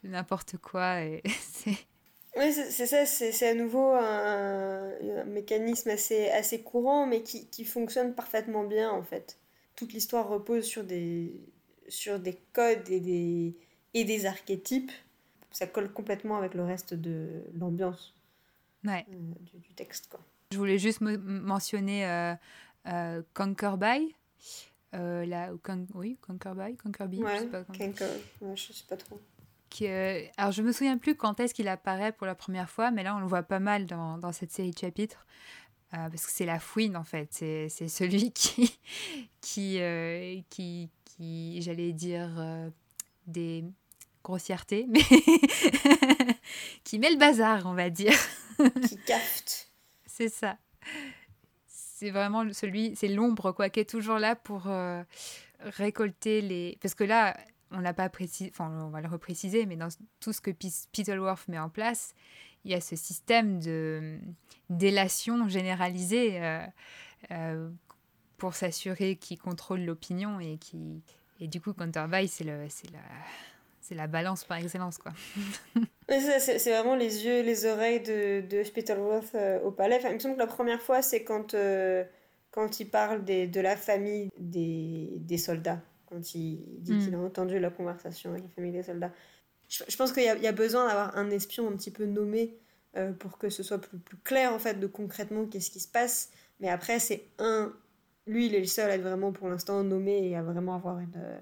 [0.03, 0.97] n'importe quoi.
[2.37, 4.93] Oui, c'est ça, c'est à nouveau un,
[5.25, 9.39] mécanisme assez, courant, mais qui, fonctionne parfaitement bien en fait.
[9.75, 11.33] Toute l'histoire repose sur des,
[12.53, 13.57] codes et des,
[13.93, 14.91] et des archétypes.
[15.51, 18.13] Ça colle complètement avec le reste de l'ambiance
[18.85, 19.05] ouais.
[19.09, 20.07] Euh, du, texte.
[20.09, 20.19] Quoi.
[20.51, 22.33] Je voulais juste mentionner euh,
[22.87, 24.15] euh, Conquer By.
[24.95, 25.51] Euh, la,
[25.93, 27.63] oui, Conquer By, Conquer By, ouais, je sais pas.
[27.63, 28.55] Comment...
[28.55, 29.19] je sais pas trop.
[29.69, 33.03] Qui, alors, je me souviens plus quand est-ce qu'il apparaît pour la première fois, mais
[33.03, 35.27] là, on le voit pas mal dans, dans cette série de chapitres.
[35.91, 38.79] parce que c'est la fouine en fait, c'est celui qui,
[39.41, 39.79] qui,
[40.49, 42.71] qui, qui j'allais dire,
[43.27, 43.63] des
[44.23, 45.01] grossièretés, mais
[46.83, 48.17] qui met le bazar, on va dire.
[48.87, 49.71] qui cafte.
[50.05, 50.57] C'est ça.
[51.67, 55.03] C'est vraiment celui, c'est l'ombre quoi, qui est toujours là pour euh,
[55.59, 56.77] récolter les.
[56.81, 57.37] Parce que là,
[57.71, 61.47] on l'a pas précisé, enfin, on va le repréciser, mais dans tout ce que Peterworth
[61.47, 62.13] met en place,
[62.65, 64.19] il y a ce système de
[64.69, 66.65] délation généralisée euh,
[67.31, 67.69] euh,
[68.37, 71.03] pour s'assurer qu'il contrôle l'opinion et qui.
[71.41, 72.99] Et du coup, Counterbuy, c'est le, c'est la
[73.89, 75.11] c'est la balance par excellence, quoi.
[76.09, 79.97] c'est vraiment les yeux les oreilles de, de Spittleworth euh, au palais.
[79.97, 82.03] Enfin, il me semble que la première fois, c'est quand, euh,
[82.51, 85.81] quand il parle des, de la famille des, des soldats.
[86.05, 87.21] Quand il dit qu'il hmm.
[87.21, 89.11] a entendu la conversation avec la famille des soldats.
[89.67, 92.57] Je, pense qu'il y, y, a besoin d'avoir un espion un petit peu nommé
[92.95, 95.87] euh, pour que ce soit plus, plus clair, en fait, de concrètement qu'est-ce qui se
[95.87, 96.29] passe.
[96.59, 97.73] Mais après, c'est un...
[98.27, 100.99] Lui, il est le seul à être vraiment, pour l'instant, nommé et à vraiment avoir
[100.99, 101.39] une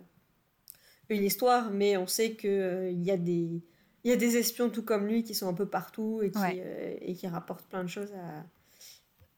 [1.09, 3.61] une histoire, mais on sait qu'il euh, il y, a des,
[4.03, 6.95] y a des espions tout comme lui qui sont un peu partout et qui, euh,
[7.01, 8.13] et qui rapportent plein de choses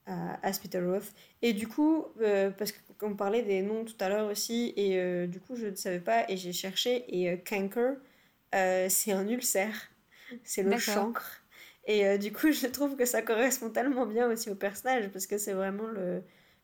[0.07, 0.51] à, à, à.
[1.41, 5.39] Et du coup, euh, parce qu'on parlait des noms tout à l'heure aussi, et du
[5.39, 7.95] coup je ne savais pas et j'ai cherché, et Canker,
[8.51, 9.89] c'est un ulcère,
[10.43, 11.43] c'est le chancre.
[11.85, 15.37] Et du coup, je trouve que ça correspond tellement bien aussi au personnage, parce que
[15.37, 16.21] c'est vraiment le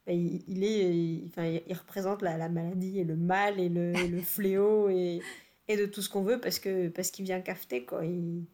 [0.07, 4.89] il, est, enfin, il représente la, la, maladie et le mal et le, le fléau
[4.89, 5.21] et,
[5.67, 8.05] et, de tout ce qu'on veut parce que parce qu'il vient cafeter quoi.
[8.05, 8.45] Il,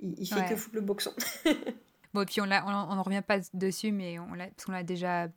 [0.00, 1.12] il, fait que foutre le boxon.
[2.14, 5.28] bon, et puis on ne on, on revient pas dessus, mais on l'a, l'a déjà,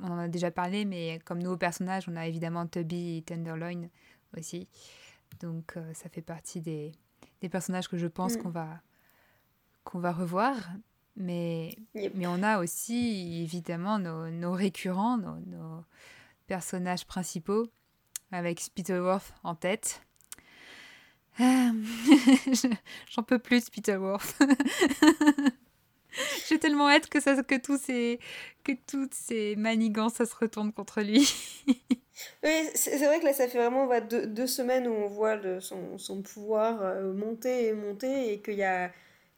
[0.00, 3.88] on en a déjà parlé, mais comme nouveau personnage, on a évidemment Tubby et Tenderloin
[4.36, 4.68] aussi.
[5.40, 6.92] Donc euh, ça fait partie des,
[7.40, 8.42] des personnages que je pense mm.
[8.42, 8.80] qu'on va
[9.84, 10.54] qu'on va revoir.
[11.18, 15.84] Mais, mais on a aussi évidemment nos, nos récurrents, nos, nos,
[16.46, 17.68] personnages principaux,
[18.30, 20.00] avec Spittleworth en tête.
[21.40, 21.44] Euh,
[23.10, 24.40] j'en peux plus, Spittleworth.
[26.48, 28.18] J'ai tellement hâte que, ça, que, tous ces,
[28.64, 31.28] que toutes ces manigances, ça se retourne contre lui.
[32.44, 35.60] oui, c'est vrai que là, ça fait vraiment deux, deux, semaines où on voit le,
[35.60, 38.90] son, son, pouvoir euh, monter et monter et qu'il y a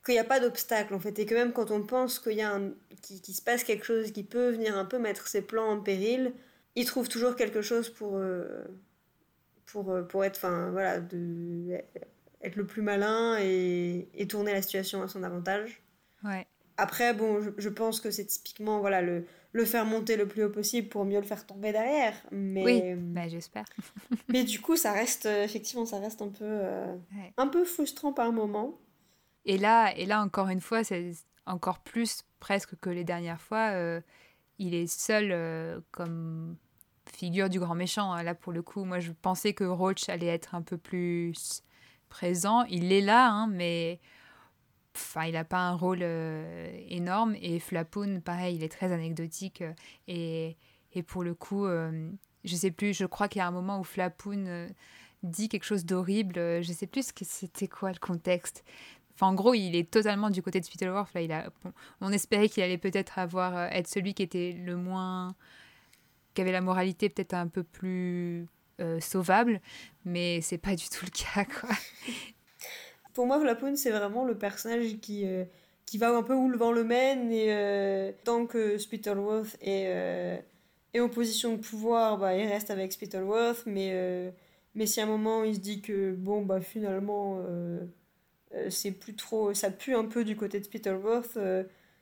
[0.04, 2.42] qu'il n'y a pas d'obstacle en fait et que même quand on pense qu'il y
[2.42, 5.80] a un, se passe quelque chose qui peut venir un peu mettre ses plans en
[5.80, 6.32] péril,
[6.74, 8.64] il trouve toujours quelque chose pour euh,
[9.66, 11.78] pour, euh, pour être enfin voilà de
[12.42, 15.82] être le plus malin et, et, tourner la situation à son avantage.
[16.24, 16.46] Ouais.
[16.78, 20.44] Après bon, je, je pense que c'est typiquement voilà le le faire monter le plus
[20.44, 22.14] haut possible pour mieux le faire tomber derrière.
[22.30, 23.64] Mais, oui, bah, j'espère.
[24.28, 26.96] mais du coup, ça reste, effectivement, ça reste un peu, euh,
[27.36, 28.78] un peu frustrant par moment.
[29.44, 31.12] Et là, et là encore une fois, c'est
[31.46, 33.70] encore plus presque que les dernières fois.
[33.72, 34.00] Euh,
[34.58, 36.56] il est seul euh, comme
[37.06, 38.12] figure du grand méchant.
[38.12, 38.22] Hein.
[38.22, 41.62] Là, pour le coup, moi, je pensais que Roach allait être un peu plus
[42.08, 42.64] présent.
[42.64, 44.00] Il est là, hein, mais
[44.94, 47.34] enfin, il n'a pas un rôle euh, énorme.
[47.40, 49.64] Et Flapoon, pareil, il est très anecdotique.
[50.08, 50.56] et,
[50.92, 53.84] et pour le coup, je sais plus, je crois qu'il y a un moment où
[53.84, 54.68] Flapoun
[55.22, 56.34] dit quelque chose d'horrible.
[56.34, 58.64] Je sais plus ce que c'était quoi le contexte.
[59.20, 61.10] En gros, il est totalement du côté de Spittleworth.
[62.00, 65.34] On espérait qu'il allait peut-être avoir être celui qui était le moins,
[66.34, 68.46] qui avait la moralité peut-être un peu plus
[69.00, 69.60] sauvable,
[70.06, 71.44] mais c'est pas du tout le cas.
[73.12, 75.26] Pour moi, Flapoun, c'est vraiment le personnage qui
[75.90, 79.86] qui va un peu où le vent le mène et euh, tant que Spittleworth est,
[79.88, 80.36] euh,
[80.94, 84.30] est, en position de pouvoir, bah, il reste avec Spittleworth, mais, euh,
[84.76, 87.42] mais si à un moment il se dit que bon bah finalement
[88.68, 91.38] c'est plus trop, ça pue un peu du côté de Spittleworth,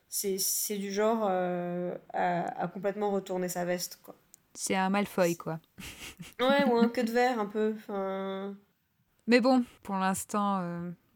[0.08, 4.14] c'est du genre à, à, complètement retourner sa veste quoi.
[4.54, 5.60] C'est un Malfoy quoi.
[6.40, 7.74] ouais ou un queue de verre un peu.
[7.74, 8.56] Fin...
[9.26, 10.62] Mais bon, pour l'instant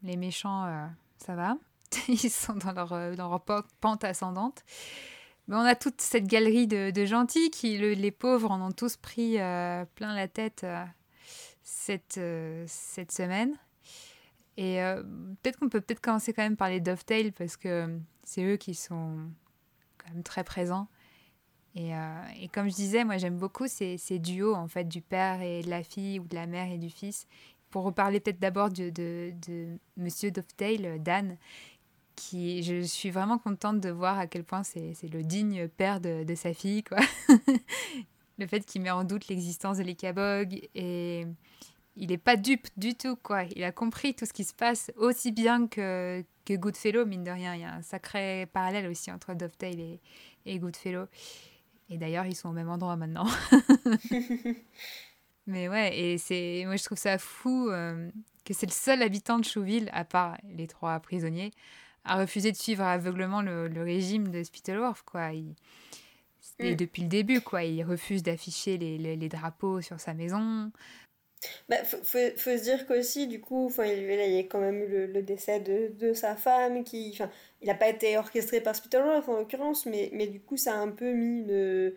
[0.03, 1.55] les méchants ça va.
[2.07, 3.41] ils sont dans leur, euh, dans leur
[3.79, 4.63] pente ascendante.
[5.47, 8.95] Mais on a toute cette galerie de, de gentils qui, les pauvres, en ont tous
[8.95, 10.85] pris euh, plein la tête euh,
[11.63, 12.19] cette,
[12.67, 13.53] cette semaine.
[14.57, 14.77] Et
[15.41, 18.75] peut-être qu'on peut peut-être commencer quand même par les Dovetail parce que c'est eux qui
[18.75, 19.17] sont
[19.97, 20.87] quand même très présents.
[21.75, 21.91] Et,
[22.39, 25.63] et comme je disais, moi j'aime beaucoup ces, ces, duos en fait du père et
[25.63, 27.25] de la fille ou de la mère et du fils.
[27.71, 31.37] Pour reparler peut-être d'abord de, de, de, Monsieur Dovetail, Dan,
[32.15, 36.23] qui, je suis vraiment contente de voir à quel point c'est le digne père de,
[36.23, 36.99] de, sa fille, quoi.
[38.37, 41.25] le fait qu'il met en doute l'existence de l'Ikabog et
[41.95, 43.43] il n'est pas dupe du tout, quoi.
[43.55, 47.31] Il a compris tout ce qui se passe aussi bien que, que Goodfellow, mine de
[47.31, 47.55] rien.
[47.55, 50.01] Il y a un sacré parallèle aussi entre Dovetail et,
[50.45, 51.05] et Goodfellow.
[51.89, 53.27] Et d'ailleurs, ils sont au même endroit maintenant.
[55.47, 58.09] Mais ouais, et c'est moi je trouve ça fou euh,
[58.45, 61.51] que c'est le seul habitant de Chouville, à part les trois prisonniers,
[62.05, 65.33] a refusé de suivre aveuglement le, régime de Spittleworth, quoi.
[65.33, 65.43] et
[66.59, 66.75] mm.
[66.75, 67.63] depuis le début, quoi.
[67.63, 70.71] Il refuse d'afficher les, les, drapeaux sur sa maison.
[71.69, 75.07] Bah, faut, faut, se dire qu'aussi, du coup, il, il y a quand même eu
[75.07, 77.17] le, décès de, de, sa femme, qui,
[77.61, 80.77] il n'a pas été orchestré par Spittleworth en l'occurrence, mais, mais du coup, ça a
[80.77, 81.93] un peu mis une,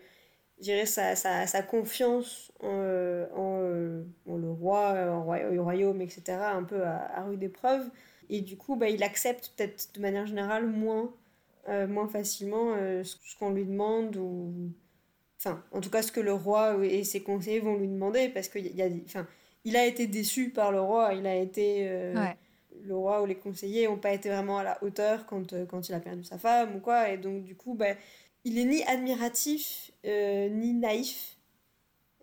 [0.85, 2.67] sa, sa, sa, confiance en,
[3.35, 7.89] en, le roi, en, au royaume, etc., un peu à, à rude épreuve.
[8.29, 11.13] Et du coup, bah, il accepte peut-être de manière générale moins,
[11.69, 14.71] euh, moins facilement euh, ce qu'on lui demande ou...
[15.37, 18.49] Enfin, en tout cas, ce que le roi et ses conseillers vont lui demander parce
[18.49, 18.87] qu'il y a...
[19.05, 19.27] Enfin,
[19.65, 21.87] il a été déçu par le roi, il a été...
[21.87, 22.13] Euh,
[22.83, 25.95] le roi ou les conseillers n'ont pas été vraiment à la hauteur quand, quand il
[25.95, 27.09] a perdu sa femme ou quoi.
[27.09, 27.95] Et donc, du coup, bah,
[28.45, 31.37] il est ni admiratif ni naïf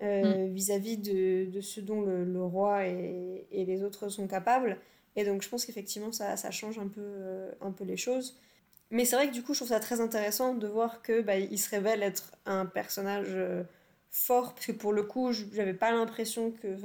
[0.01, 0.47] mm.
[0.47, 4.79] vis-à-vis de, de, ce dont le, le roi et, et, les autres sont capables.
[5.17, 8.37] Et donc je pense qu'effectivement ça, ça, change un peu, euh, un peu les choses.
[8.91, 11.39] Mais c'est vrai que du coup je trouve ça très intéressant de voir que bah,
[11.39, 13.65] il se révèle être un personnage euh,
[14.11, 16.77] fort, parce que pour le coup j'avais pas l'impression que...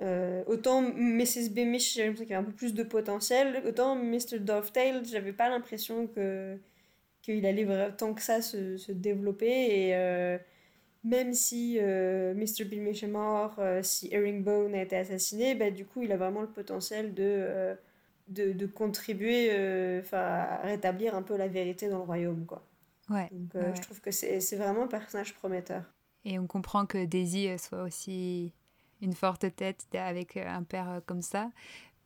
[0.00, 1.50] Euh, autant Mrs.
[1.50, 4.38] Beamish j'avais l'impression qu'il avait un peu plus de potentiel, autant Mr.
[4.38, 6.56] Dovetail j'avais pas l'impression que
[7.22, 9.46] qu'il allait vraiment tant que ça se, se développer
[9.88, 10.38] et euh,
[11.04, 12.64] même si euh, Mr.
[12.64, 16.42] Bill est mort, euh, si Herringbone a été assassiné, bah, du coup, il a vraiment
[16.42, 17.76] le potentiel de,
[18.28, 19.50] de, de, contribuer
[20.12, 22.44] à rétablir un peu la vérité dans le royaume.
[22.46, 22.62] Quoi.
[23.10, 25.82] Ouais, Donc, je trouve que c'est vraiment un personnage prometteur.
[26.24, 28.52] Et on comprend que Daisy soit aussi
[29.00, 31.50] une forte tête avec un père comme ça.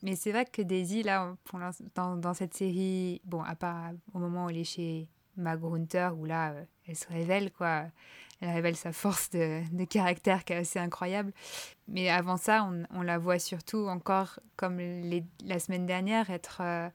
[0.02, 1.60] Mais c'est vrai que Daisy, là, pour
[1.94, 6.24] dans, dans cette série, bon, à part au moment où elle est chez Magrunter, où
[6.24, 6.54] là,
[6.86, 7.86] elle se révèle, quoi
[8.42, 11.32] elle révèle sa force de, caractère qui est assez incroyable.
[11.86, 14.80] Mais avant ça, on, la voit surtout encore, comme
[15.44, 16.58] la semaine dernière, être.
[16.60, 16.88] Euh,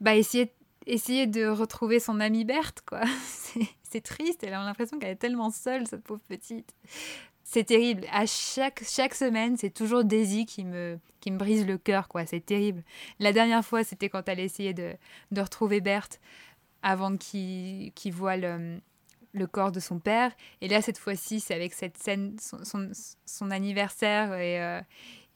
[0.00, 0.52] bah, essayer,
[0.86, 3.00] essayer de retrouver son amie Berthe, quoi.
[3.82, 6.74] C'est triste, elle a l'impression qu'elle est tellement seule, cette pauvre petite.
[7.42, 8.04] C'est terrible.
[8.12, 12.26] À chaque, chaque semaine, c'est toujours Daisy qui me, qui me brise le cœur, quoi.
[12.26, 12.82] C'est terrible.
[13.20, 14.94] La dernière fois, c'était quand elle essayait de,
[15.30, 16.20] de retrouver Berthe
[16.82, 18.80] avant qu'il voit le,
[19.36, 20.32] le corps de son père.
[20.60, 22.58] Et là, cette fois-ci, c'est avec cette scène, son,
[23.24, 24.80] son, anniversaire et, euh,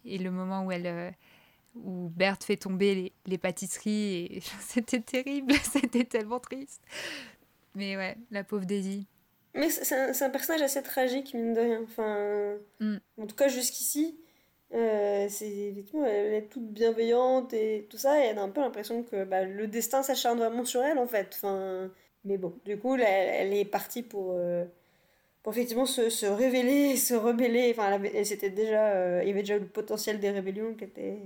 [0.05, 0.87] et, le moment où elle...
[0.87, 1.11] Euh,
[1.77, 6.83] où Berthe fait tomber les, les pâtisseries et c'était terrible, c'était tellement triste.
[7.77, 9.07] Mais ouais, la pauvre Daisy.
[9.55, 11.83] Mais c'est un, un, personnage assez tragique, mine de rien.
[11.83, 12.97] Enfin, mm.
[13.19, 14.19] En tout cas, jusqu'ici,
[14.73, 18.61] euh, c'est effectivement, elle est toute bienveillante et tout ça, et elle a un peu
[18.61, 21.33] l'impression que bah, le destin s'acharne vraiment sur elle, en fait.
[21.35, 21.91] Enfin,
[22.25, 24.65] mais bon, du coup, elle, est partie pour, euh,
[25.43, 27.71] pour effectivement se, se, révéler, se rebeller.
[27.73, 31.19] Enfin, elle, c'était déjà, euh, il y avait déjà le potentiel des rébellions qui était,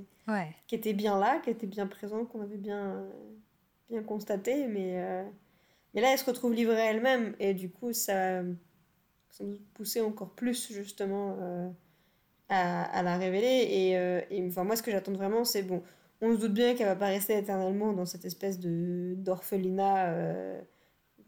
[0.66, 3.04] qui était bien là, qui était bien présent, qu'on avait bien,
[3.90, 4.66] bien constaté.
[4.68, 5.24] Mais, euh,
[5.94, 7.34] mais là, elle se retrouve livrée elle-même.
[7.40, 8.42] Et du coup, ça,
[9.30, 11.36] sans doute pousser encore plus justement
[12.48, 13.46] à, à, la révéler.
[13.46, 15.82] Et, et, enfin, moi, ce que j'attends vraiment, c'est bon,
[16.20, 20.62] on se doute bien qu'elle va pas rester éternellement dans cette espèce de d'orphelinat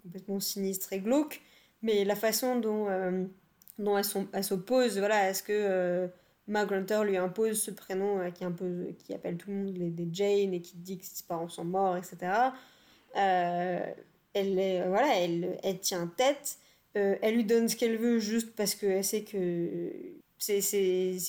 [0.07, 1.41] complètement sinistre et glauque,
[1.83, 2.89] mais la façon dont,
[3.79, 3.97] dont
[4.33, 6.11] elle s'oppose voilà, à ce que
[6.49, 9.91] Mark Grunter lui impose ce prénom euh, qui, impose, qui appelle tout le monde les,
[9.91, 12.17] des Jane et qui dit que ses parents sont morts, etc.
[13.17, 13.81] Euh,
[14.33, 16.59] elle, est, euh, voilà, elle, elle tient tête.
[16.95, 19.93] elle lui donne ce qu'elle veut juste parce qu'elle sait que
[20.39, 20.61] c'est,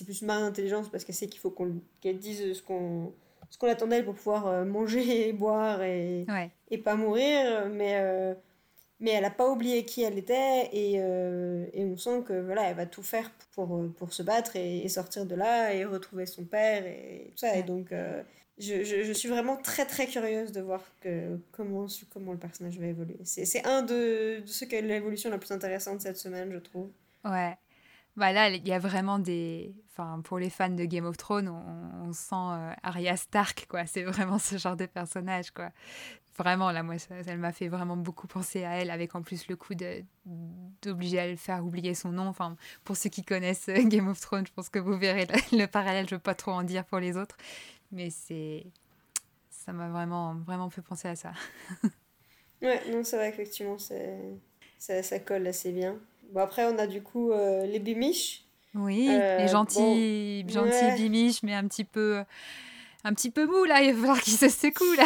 [0.06, 3.13] plus mal d'intelligence parce qu'elle sait qu'il faut qu'on, qu'elle dise ce qu'on,
[3.50, 6.26] ce qu'on attend d'elle pour pouvoir manger, boire et,
[6.70, 7.68] et pas mourir.
[7.70, 8.36] Mais
[9.00, 12.64] mais elle n'a pas oublié qui elle était et, euh, et, on sent que voilà
[12.64, 16.46] elle va tout faire pour, pour se battre et, sortir de là et retrouver son
[16.46, 17.56] père et tout ça.
[17.56, 18.24] Et donc euh,
[18.58, 22.88] je, je, suis vraiment très très curieuse de voir que, comment, comment le personnage va
[22.88, 23.20] évoluer.
[23.24, 26.90] C'est un de, de ceux qui a l'évolution la plus intéressante cette semaine je trouve.
[27.24, 27.56] Ouais.
[28.16, 29.76] Bah là, il y a vraiment des.
[29.92, 33.86] Enfin, pour les fans de Game of Thrones, on, sent euh, Arya Stark, quoi.
[33.86, 35.70] C'est vraiment ce genre de personnage, quoi
[36.38, 39.47] vraiment, là, moi, ça, elle m'a fait vraiment beaucoup penser à elle, avec en plus
[39.47, 39.73] le coup
[40.82, 42.28] d'obliger à le faire oublier son nom.
[42.28, 45.65] Enfin, pour ceux qui connaissent euh, Game of Thrones, je pense que vous verrez le,
[45.65, 46.08] parallèle.
[46.08, 47.38] Je ne veux pas trop en dire pour les autres,
[47.91, 48.65] mais c'est
[49.50, 51.34] ça m'a vraiment, vraiment fait penser à ça.
[52.62, 55.97] ouais, non, c'est vrai, effectivement, ça, ça colle assez bien.
[56.32, 58.43] Bon, après, on a du coup euh, les bimiches.
[58.76, 62.23] Oui, euh, les gentils, gentils bimiches, mais un petit peu,
[63.04, 63.82] un petit peu mou, là.
[63.82, 65.06] Il va falloir qu'ils se secouent, là.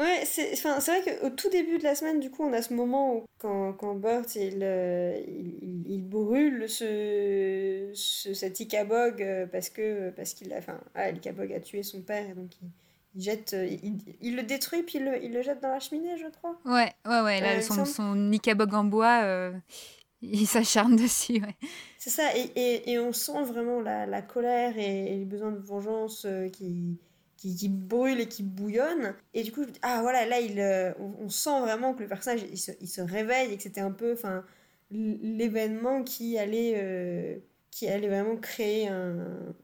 [0.00, 3.16] Ouais, c'est vrai qu'au tout début de la semaine, du coup, on a ce moment
[3.16, 9.68] où quand, quand Burt il, euh, il, il, brûle ce, ce, cet Icabog euh, parce
[9.68, 12.50] que parce qu'il a, enfin, ah, a tué son père et donc
[13.14, 15.80] il, jette, euh, il, il, le détruit puis il le, il le jette dans la
[15.80, 16.58] cheminée, je crois.
[16.64, 17.40] Ouais, ouais, ouais.
[17.42, 19.52] Là, son, son Icabog en bois,
[20.22, 21.42] il s'acharne dessus.
[21.42, 21.56] Ouais.
[21.98, 25.50] C'est ça, et, et, et, on sent vraiment la, la colère et, et, le besoin
[25.50, 26.96] de vengeance qui
[27.40, 29.14] qui, qui, brûle et qui bouillonne.
[29.32, 32.58] Et du coup, ah voilà, là, il, euh, on, sent vraiment que le personnage, il
[32.58, 34.44] se, il se réveille et que c'était un peu enfin,
[34.90, 37.38] l'événement qui, allait euh,
[37.70, 39.54] qui allait vraiment créer un,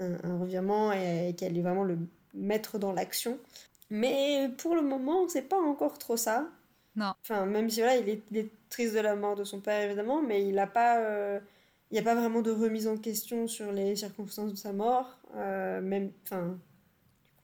[0.00, 1.98] un, revirement et, qui allait vraiment le
[2.32, 3.38] mettre dans l'action.
[3.90, 6.48] Mais pour le moment, c'est pas encore trop ça.
[6.96, 7.12] Non.
[7.22, 9.82] Enfin, même si voilà, il est, il est triste de la mort de son père,
[9.82, 11.00] évidemment, mais il n'a pas...
[11.00, 11.40] Euh,
[11.90, 15.18] il n'y a pas vraiment de remise en question sur les circonstances de sa mort.
[15.34, 16.58] même, enfin,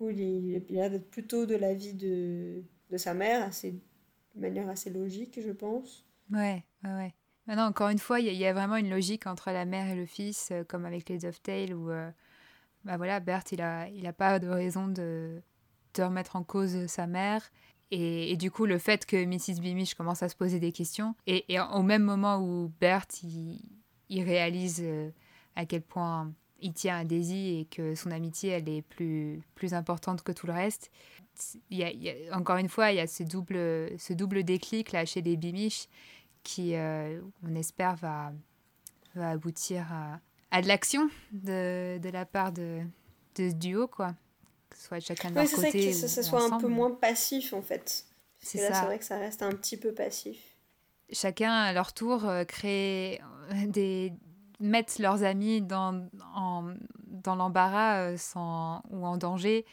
[0.01, 3.73] il, il a d'être plutôt de l'avis de, de sa mère, assez,
[4.35, 6.07] de manière assez logique, je pense.
[6.31, 7.15] Ouais, ouais, ouais.
[7.47, 10.07] Maintenant, encore une fois, il y, a vraiment une logique entre la mère et le
[10.07, 12.11] fils, euh, comme avec les Dovetail, où euh,
[12.85, 15.43] bah voilà, Bert, il n'a il a pas de raison de,
[15.95, 17.51] de remettre en cause sa mère.
[17.91, 19.61] Et, du coup, le fait que Mrs.
[19.61, 23.61] Beamish commence à se poser des questions, et, et au même moment où Bert, il,
[24.09, 25.11] il réalise euh,
[25.55, 26.33] à quel point
[26.65, 30.47] il tient à Daisy et que son amitié, elle est plus, plus importante que tout
[30.47, 30.91] le reste.
[31.69, 35.05] Il y a, encore une fois, il y a ce double, ce double déclic là
[35.05, 35.89] chez les Bimiches
[36.43, 38.33] qui, euh, on espère, va,
[39.15, 42.81] va aboutir à, à de l'action de, de, la part de,
[43.35, 44.15] de ce duo, quoi.
[44.71, 45.93] Que ce soit chacun de leur côté.
[45.93, 48.07] Ça, que ce soit un peu moins passif, en fait.
[48.41, 48.59] C'est.
[48.59, 50.39] C'est vrai que ça reste un petit peu passif.
[51.13, 53.21] Chacun, à leur tour, euh, crée
[53.67, 54.15] des,
[54.65, 56.09] mettent leurs amis dans,
[57.07, 59.65] dans l'embarras euh, sans, ou en danger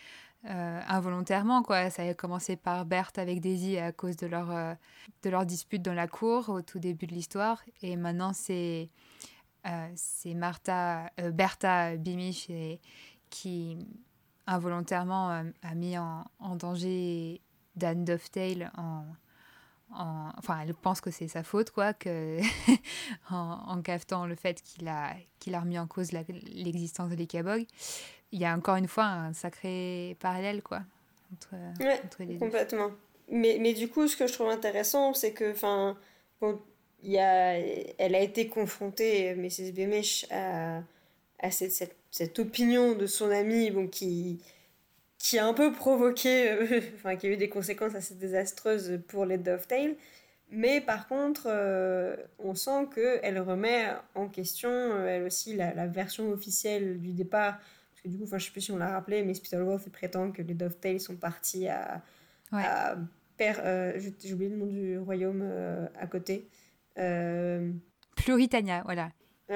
[0.49, 1.63] euh, involontairement.
[1.63, 1.89] Quoi.
[1.89, 4.73] Ça a commencé par Berthe avec Daisy à cause de leur, euh,
[5.23, 7.63] de leur dispute dans la cour au tout début de l'histoire.
[7.81, 8.89] Et maintenant, c'est
[9.93, 12.49] c'est Martha, Bertha Bimich
[13.29, 13.77] qui
[14.47, 17.41] involontairement a mis en, en danger
[17.75, 18.71] Dan Dovetail
[19.93, 22.39] enfin, elle pense que c'est sa faute, quoi, que
[23.29, 27.65] en, en cafetant le fait qu'il a, qu'il a remis en cause l'existence de l'Ikabog.
[28.31, 30.81] Il y a encore une fois un sacré parallèle, quoi,
[31.33, 31.55] entre,
[32.05, 32.91] entre les complètement.
[33.29, 35.97] Mais, mais du coup, ce que je trouve intéressant, c'est que, enfin,
[36.39, 36.59] bon,
[37.03, 39.71] il y a, elle a été confrontée, Mrs.
[39.73, 40.81] Bemesh, à,
[41.39, 44.39] à cette, cette, cette, opinion de son ami, bon, qui
[45.21, 49.25] qui a un peu provoqué, euh, enfin qui a eu des conséquences assez désastreuses pour
[49.25, 49.95] les Dovetail.
[50.49, 55.87] Mais par contre, euh, on sent qu'elle remet en question, euh, elle aussi, la, la,
[55.87, 57.57] version officielle du départ.
[57.57, 60.41] Parce que du coup, je sais plus si on l'a rappelé, mais Spitalworth prétend que
[60.41, 62.01] les Dovetail sont partis à,
[62.51, 62.95] à
[63.39, 65.43] j'ai oublié le nom du royaume
[65.99, 66.47] à côté.
[68.15, 69.09] Pluritania, voilà.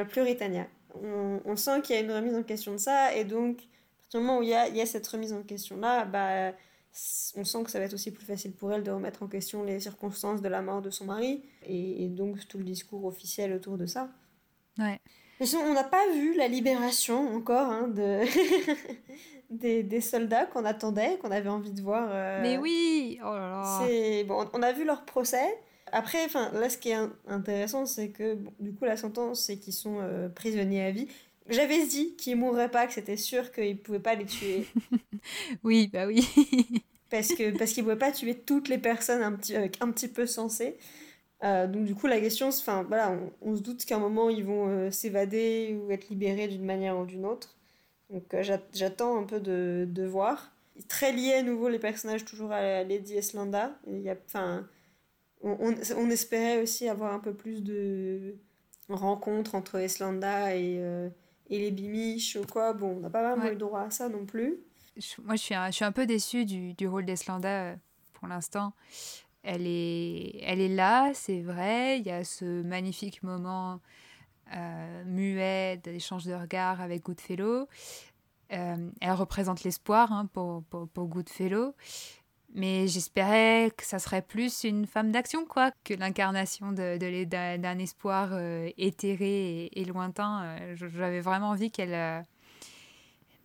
[0.09, 0.65] Pluritania.
[0.95, 3.59] On, on sent qu'il y a une remise en question de ça, et donc
[4.13, 6.53] moment où il y a, y a, cette remise en question-là, bah,
[7.35, 9.63] on sent que ça va être aussi plus facile pour elle de remettre en question
[9.63, 13.77] les circonstances de la mort de son mari et, donc tout le discours officiel autour
[13.77, 14.09] de ça.
[14.77, 14.99] Ouais.
[15.39, 18.21] Mais on n'a pas vu la libération encore hein, de
[19.49, 22.07] des, des, soldats qu'on attendait, qu'on avait envie de voir.
[22.09, 24.23] Euh, Mais oui oh là là.
[24.23, 25.57] Bon, on a vu leur procès.
[25.91, 26.97] Après, là, ce qui est
[27.27, 31.07] intéressant, c'est que du coup, la sentence, c'est qu'ils sont euh, prisonniers à vie.
[31.47, 34.65] J'avais dit qu'ils mourraient pas, que c'était sûr qu'ils pouvaient pas les tuer.
[35.63, 36.27] oui, bah oui.
[37.11, 40.25] parce que parce qu'ils pouvaient pas tuer toutes les personnes un petit un petit peu
[40.25, 40.77] sensées.
[41.43, 44.43] Euh, donc du coup la question, enfin voilà, on, se doute qu'à un moment ils
[44.43, 47.55] vont euh, s'évader ou être libérés d'une manière ou d'une autre.
[48.09, 48.43] Donc euh,
[48.73, 50.51] j'attends un peu de, de, voir.
[50.87, 53.77] Très lié à nouveau les personnages toujours à Lady Eslanda.
[53.87, 54.67] Il y a, enfin,
[55.41, 58.35] on, on, on, espérait aussi avoir un peu plus de
[58.89, 60.81] rencontres entre Eslanda et,
[61.49, 62.73] et les Bimiches ou quoi.
[62.73, 64.57] Bon, on n'a pas vraiment eu droit à ça non plus.
[65.23, 67.75] Moi je suis un, je suis un peu déçue du, du rôle d'Eslanda
[68.13, 68.73] pour l'instant.
[69.43, 71.99] Elle est, elle est là, c'est vrai.
[71.99, 73.79] Il y a ce magnifique moment
[74.53, 77.67] euh, muet d'échange de regards avec Goodfellow.
[78.53, 81.75] Euh, elle représente l'espoir hein, pour, pour, pour, Goodfellow.
[82.55, 87.79] Mais j'espérais que ça serait plus une femme d'action, quoi, que l'incarnation d'un de, d'un
[87.79, 90.43] espoir euh, éthéré et, lointain.
[90.43, 92.25] Euh, j'avais vraiment envie qu'elle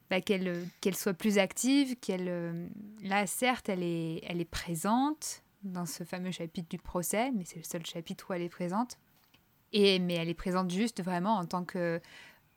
[0.09, 2.71] bah, qu'elle soit plus active, qu'elle
[3.03, 7.59] là certes elle est elle est présente, dans ce fameux chapitre du procès, mais c'est
[7.59, 8.99] le seul chapitre où elle est présente.
[9.73, 12.01] Et, mais elle est présente juste vraiment en tant que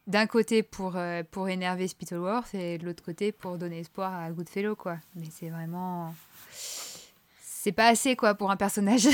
[0.07, 4.31] d'un côté pour, euh, pour énerver Spittleworth et de l'autre côté pour donner espoir à
[4.31, 4.97] Goodfellow quoi.
[5.15, 6.13] Mais c'est vraiment
[7.41, 9.07] c'est pas assez quoi pour un personnage.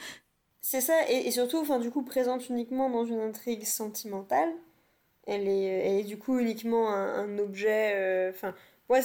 [0.60, 4.50] c'est ça et, surtout enfin du coup présente uniquement dans une intrigue sentimentale.
[5.26, 8.54] Elle est, elle est du coup uniquement un, objet euh, enfin
[8.88, 9.00] ouais,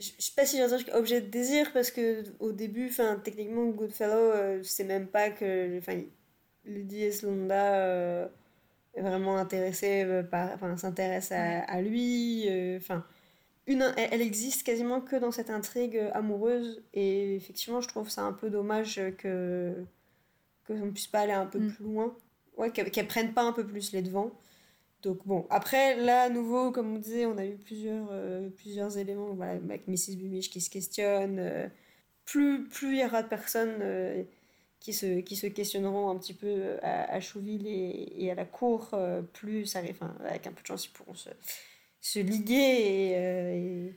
[0.00, 3.66] je sais pas si j'ai dire objet de désir parce que au début enfin techniquement
[3.66, 6.00] Goodfellow euh, c'est même pas que enfin
[6.64, 8.26] Lady Eslonda euh,
[8.94, 13.04] est vraiment intéressée euh, par enfin s'intéresse à, à, lui enfin
[13.66, 18.32] une elle, existe quasiment que dans cette intrigue amoureuse et effectivement je trouve ça un
[18.32, 19.74] peu dommage que
[20.64, 21.72] que on puisse pas aller un peu mm.
[21.72, 22.16] plus loin
[22.56, 24.32] ouais qu'elle prenne pas un peu plus les devants
[25.02, 28.98] donc bon, après, là, à nouveau, comme on disait, on a eu plusieurs, euh, plusieurs
[28.98, 30.16] éléments, voilà, avec Mrs.
[30.16, 31.38] Bumich qui se questionne.
[31.38, 31.68] Euh,
[32.26, 34.22] plus, plus il y aura de personnes euh,
[34.78, 38.44] qui, se, qui se questionneront un petit peu à, à Chouville et, et, à la
[38.44, 38.94] cour,
[39.32, 41.30] plus ça arrive, enfin, avec un peu de chance, ils pourront se,
[42.00, 42.56] se liguer.
[42.56, 43.96] Et,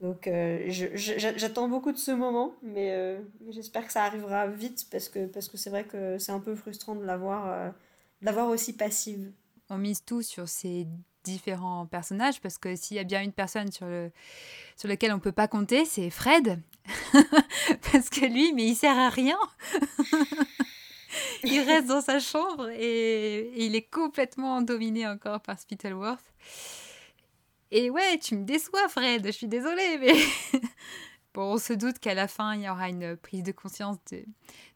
[0.00, 0.30] donc
[0.68, 3.18] j'attends beaucoup de ce moment, mais,
[3.50, 6.54] j'espère que ça arrivera vite parce que parce que c'est vrai que c'est un peu
[6.54, 7.72] frustrant de l'avoir
[8.22, 9.32] l'avoir aussi passive
[9.70, 10.86] on mise tout sur ces
[11.24, 14.10] différents personnages parce que s'il y a bien une personne sur, le,
[14.76, 16.60] sur laquelle on ne peut pas compter, c'est Fred.
[17.92, 19.38] parce que lui, mais il sert à rien.
[21.44, 26.24] il reste dans sa chambre et, il est complètement dominé encore par Spittleworth.
[27.70, 30.14] Et ouais, tu me déçois, Fred, je suis désolée, mais.
[31.34, 34.24] bon, on se doute qu'à la fin, il y aura une prise de conscience de,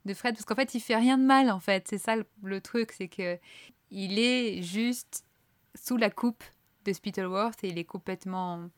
[0.05, 1.87] de Fred, parce qu'en fait, il fait rien de mal, en fait.
[1.89, 3.39] C'est ça le truc, c'est que
[3.91, 5.25] il est juste
[5.75, 6.45] sous la coupe
[6.85, 8.69] de Spittleworth et il est complètement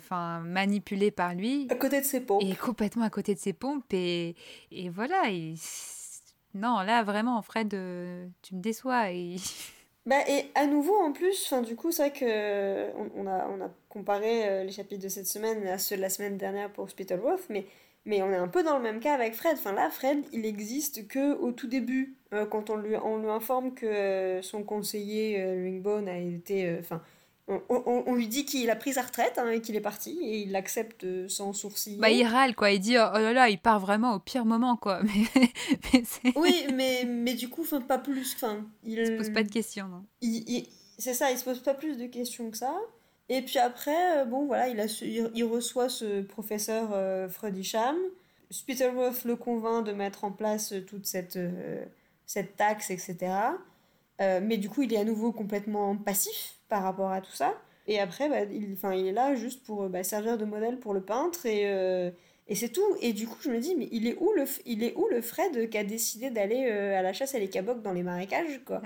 [0.00, 1.66] enfin, manipulé par lui.
[1.70, 2.42] À côté de ses pompes.
[2.42, 3.92] Et complètement à côté de ses pompes.
[3.92, 4.34] Et,
[4.70, 5.24] et voilà.
[6.54, 9.10] Non, là, vraiment, Fred, euh, tu me déçois.
[9.10, 9.36] Et...
[10.06, 13.60] Bah, et à nouveau, en plus, fin, du coup, c'est vrai que on, a, on
[13.64, 16.90] a comparé euh, les chapitres de cette semaine à ceux de la semaine dernière pour
[16.90, 17.66] Spittleworth, mais
[18.06, 19.54] mais on est un peu dans le même cas avec Fred.
[19.54, 23.74] Enfin là, Fred, il existe que au tout début, euh, quand on lui, on informe
[23.74, 26.80] que euh, son conseiller euh, Ringbone a été,
[27.46, 30.18] on, on, on, lui dit qu'il a pris sa retraite hein, et qu'il est parti
[30.22, 31.98] et il l'accepte sans sourcil.
[31.98, 34.76] Bah il râle quoi, il dit oh, là là, il part vraiment au pire moment
[34.76, 35.02] quoi.
[35.92, 39.50] Mais, mais oui, mais mais du coup, pas plus, enfin, il, se pose pas de
[39.50, 40.04] questions non.
[40.22, 40.66] Il,
[40.98, 42.74] c'est ça, il se pose pas plus de questions que ça.
[43.28, 47.28] Et puis après, euh, bon voilà, il, a, il, reçoit ce professeur euh,
[47.62, 47.96] Sham.
[48.50, 51.84] Spittleworth le convainc de mettre en place euh, toute cette, euh,
[52.26, 53.32] cette taxe, etc.
[54.20, 57.54] mais du coup, il est à nouveau complètement passif par rapport à tout ça.
[57.86, 61.02] Et après, bah, il, il est là juste pour bah, servir de modèle pour le
[61.02, 61.62] peintre et,
[62.48, 62.96] et c'est tout.
[63.02, 65.20] Et du coup, je me dis, mais il est où le, il est où le
[65.20, 68.80] Fred qui a décidé d'aller à la chasse à les dans les marécages, quoi?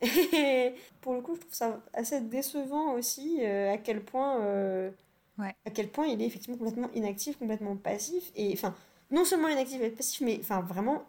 [0.00, 4.90] Et pour le coup, je trouve ça assez décevant aussi euh, à quel point euh,
[5.38, 8.74] à quel point il est effectivement complètement inactif, complètement passif et enfin
[9.10, 11.04] non seulement inactif et passif, mais enfin vraiment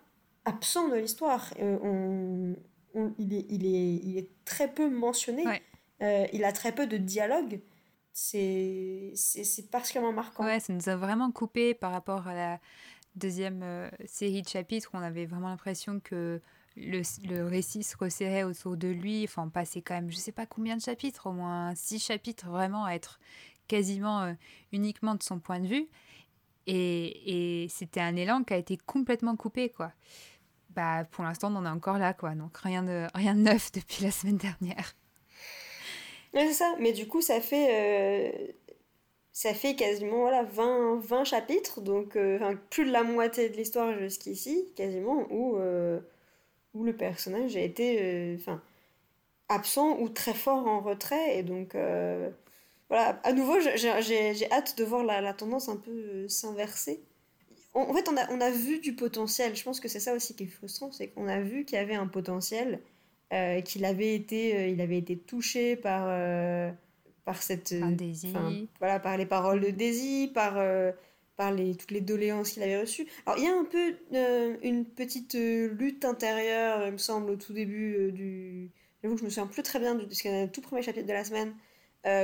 [0.45, 1.53] absent de l'histoire.
[1.59, 5.43] Euh, on, il, est, il, est, il est très peu mentionné.
[6.01, 7.61] Il a très peu de dialogue.
[8.13, 9.13] c'est
[9.71, 10.45] particulièrement marquant.
[10.45, 12.59] Ouais, ça nous a vraiment coupé par rapport à la
[13.15, 16.41] deuxième euh, série de chapitres on avait vraiment l'impression que
[16.77, 19.23] le, le, récit se resserrait autour de lui.
[19.25, 22.47] Enfin, on passait quand même, je sais pas combien de chapitres, au moins six chapitres
[22.47, 23.19] vraiment à être
[23.67, 24.33] quasiment euh,
[24.71, 25.87] uniquement de son point de vue.
[26.67, 29.91] Et, et c'était un élan qui a été complètement coupé, quoi.
[30.69, 32.35] Bah, pour l'instant, on en est encore là, quoi.
[32.35, 34.93] Donc rien de, rien de neuf depuis la semaine dernière.
[36.33, 36.75] C'est ça.
[36.79, 38.51] Mais du coup, ça fait, euh,
[39.31, 43.97] ça fait quasiment voilà, 20, 20 chapitres, donc euh, plus de la moitié de l'histoire
[43.97, 45.99] jusqu'ici, quasiment, où, euh,
[46.73, 48.61] où le personnage a été enfin
[49.49, 51.37] absent ou très fort en retrait.
[51.39, 51.75] Et donc,
[52.89, 57.01] voilà, à nouveau, j'ai hâte de voir la, la tendance un peu s'inverser.
[57.73, 59.55] En, fait, on a, on a vu du potentiel.
[59.55, 61.81] Je pense que c'est ça aussi qui est frustrant, c'est qu'on a vu qu'il y
[61.81, 62.81] avait un potentiel
[63.31, 66.71] euh, qu'il avait été, euh, il avait été touché par, euh,
[67.25, 67.75] par cette,
[68.79, 70.57] voilà, par les paroles de Daisy, par,
[71.37, 73.07] par les, toutes les doléances qu'il avait reçues.
[73.27, 73.95] Alors il y a un peu
[74.63, 78.71] une petite lutte intérieure, il me semble, au tout début du.
[79.03, 80.07] J'avoue que je me souviens plus très bien du
[80.51, 81.53] tout premier chapitre de la semaine,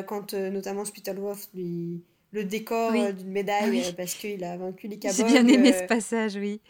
[0.07, 2.01] quand notamment Spitalworth lui
[2.31, 6.61] le décor d'une médaille parce qu'il a vaincu les J'ai bien aimé ce passage, oui.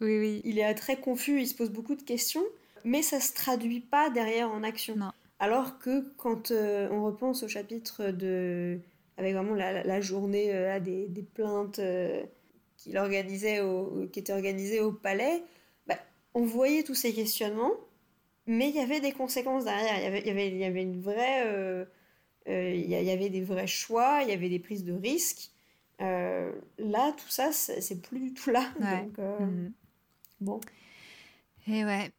[0.00, 0.42] Oui, oui.
[0.44, 2.44] Il est très confus, il se pose beaucoup de questions
[2.84, 4.96] mais ça se traduit pas derrière en action.
[5.40, 8.80] Alors que quand euh, on repense au chapitre de
[9.16, 12.22] avec vraiment la, journée euh, des, des, plaintes euh,
[12.76, 15.42] qu'il organisait au, qui était organisée au palais,
[15.88, 15.98] bah,
[16.34, 17.72] on voyait tous ces questionnements,
[18.46, 19.98] mais il y avait des conséquences derrière.
[19.98, 21.86] Il y avait, il y avait, il y avait une vraie,
[22.46, 25.50] il y avait des vrais choix, il y avait des prises de risques.
[25.98, 28.72] là, tout ça, c'est plus du tout là.
[28.78, 29.72] Donc, mhm.
[30.40, 30.60] bon.
[31.66, 32.12] Et ouais.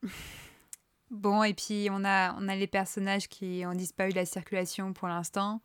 [1.11, 4.93] Bon, et puis on a, on a les personnages qui ont disparu de la circulation
[4.93, 5.61] pour l'instant.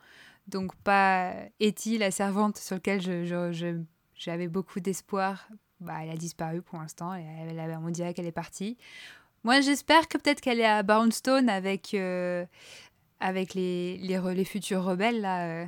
[0.47, 3.79] Donc pas Etty, la servante sur laquelle j'avais je,
[4.15, 5.49] je, beaucoup d'espoir.
[5.81, 7.13] Bah, elle a disparu pour l'instant.
[7.13, 8.79] Elle, elle, on dirait qu'elle est partie.
[9.43, 12.47] Moi, j'espère que peut-être qu'elle est à Brownstone avec, euh,
[13.21, 15.67] avec les, les, les, futurs rebelles, là, euh,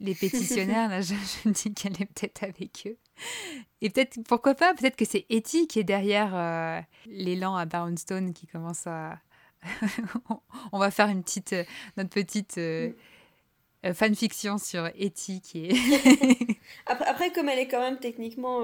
[0.00, 0.90] les pétitionnaires.
[0.90, 1.14] là, je
[1.48, 2.98] me dis qu'elle est peut-être avec eux.
[3.82, 8.32] Et peut-être, pourquoi pas, peut-être que c'est Etty qui est derrière euh, l'élan à Barnstone
[8.32, 9.18] qui commence à.
[10.72, 11.64] On va faire une petite, euh,
[11.96, 12.92] notre petite euh,
[13.94, 16.58] fanfiction sur Etty qui est.
[16.86, 18.58] après, après, comme elle est quand même techniquement.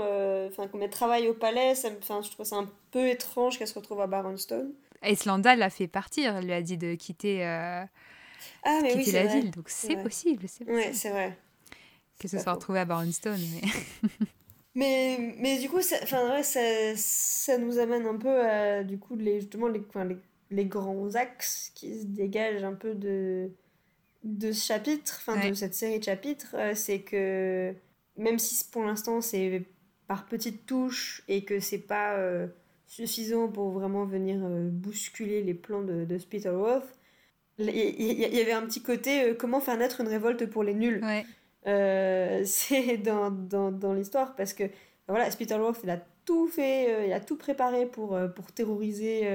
[0.48, 3.74] Enfin, comme elle travaille au palais, ça, je trouve ça un peu étrange qu'elle se
[3.74, 4.72] retrouve à Barnstone.
[5.05, 9.50] Islanda l'a fait partir, elle lui a dit de quitter, ah, mais quitter la ville,
[9.50, 10.46] donc c'est possible.
[10.48, 11.36] C'est Ouais, c'est vrai.
[12.18, 13.40] Que ce soit retrouvé à Barnstone.
[13.53, 14.18] Mais...
[14.75, 15.97] Mais, mais du coup, ça,
[16.31, 16.61] ouais, ça,
[16.97, 20.16] ça, nous amène un peu à du coup, les, justement les, les,
[20.51, 23.51] les, grands axes qui se dégagent un peu de,
[24.25, 26.55] de ce chapitre, enfin de cette série de chapitres.
[26.55, 27.75] Euh, c'est que
[28.16, 29.64] même si pour l'instant c'est
[30.09, 32.47] par petites touches et que c'est pas euh,
[32.87, 36.99] suffisant pour vraiment venir euh, bousculer les plans de, de Spitalworth,
[37.59, 41.05] il y, y, avait un petit côté comment faire naître une révolte pour les nuls.
[41.05, 41.27] Ouais.
[41.66, 44.64] Euh, c'est dans, dans, dans l'histoire parce que
[45.08, 49.28] voilà, Spitalworth, il a tout fait, euh, il a tout préparé pour, euh, pour terroriser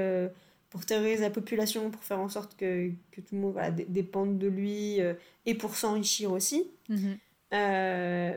[0.69, 4.37] pour terroriser la population, pour faire en sorte que, que tout le monde voilà, dépende
[4.37, 4.99] de lui
[5.45, 6.69] et pour s'enrichir aussi.
[6.89, 7.17] Mhm.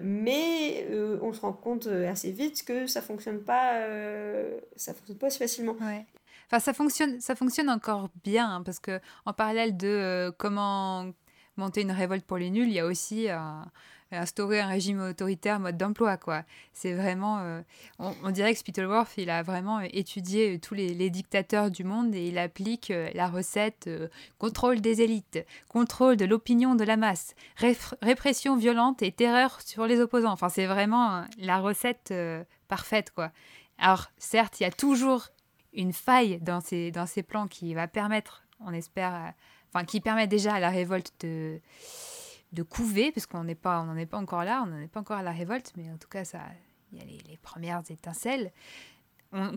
[0.04, 0.86] mais
[1.20, 3.84] on se rend compte assez vite que ça fonctionne pas,
[4.76, 5.74] ça fonctionne pas aussi facilement.
[5.80, 6.06] Ouais.
[6.46, 11.12] Enfin, ça fonctionne, ça fonctionne encore bien hein, parce que en parallèle de comment
[11.60, 13.28] monter une révolte pour les nuls, il y a aussi
[14.16, 16.18] instaurer un régime autoritaire mode d'emploi
[16.72, 17.62] c'est vraiment euh,
[17.98, 22.38] on, dirait que Spittleworth il a vraiment étudié tous les, dictateurs du monde et il
[22.38, 24.08] applique euh, la recette euh,
[24.38, 30.00] contrôle des élites contrôle de l'opinion de la masse répression violente et terreur sur les
[30.00, 30.32] opposants.
[30.32, 32.12] Enfin c'est vraiment la recette
[32.68, 33.12] parfaite
[33.78, 35.28] alors certes il y a toujours
[35.72, 39.32] une faille dans ces plans qui va permettre on espère
[39.72, 41.60] enfin qui permet déjà à la révolte de,
[42.52, 44.88] de couver, parce qu'on n'est pas, on n'en est pas encore là, on n'en est
[44.88, 46.40] pas encore à la révolte, mais en tout cas, ça,
[46.92, 48.52] il y a les, premières étincelles.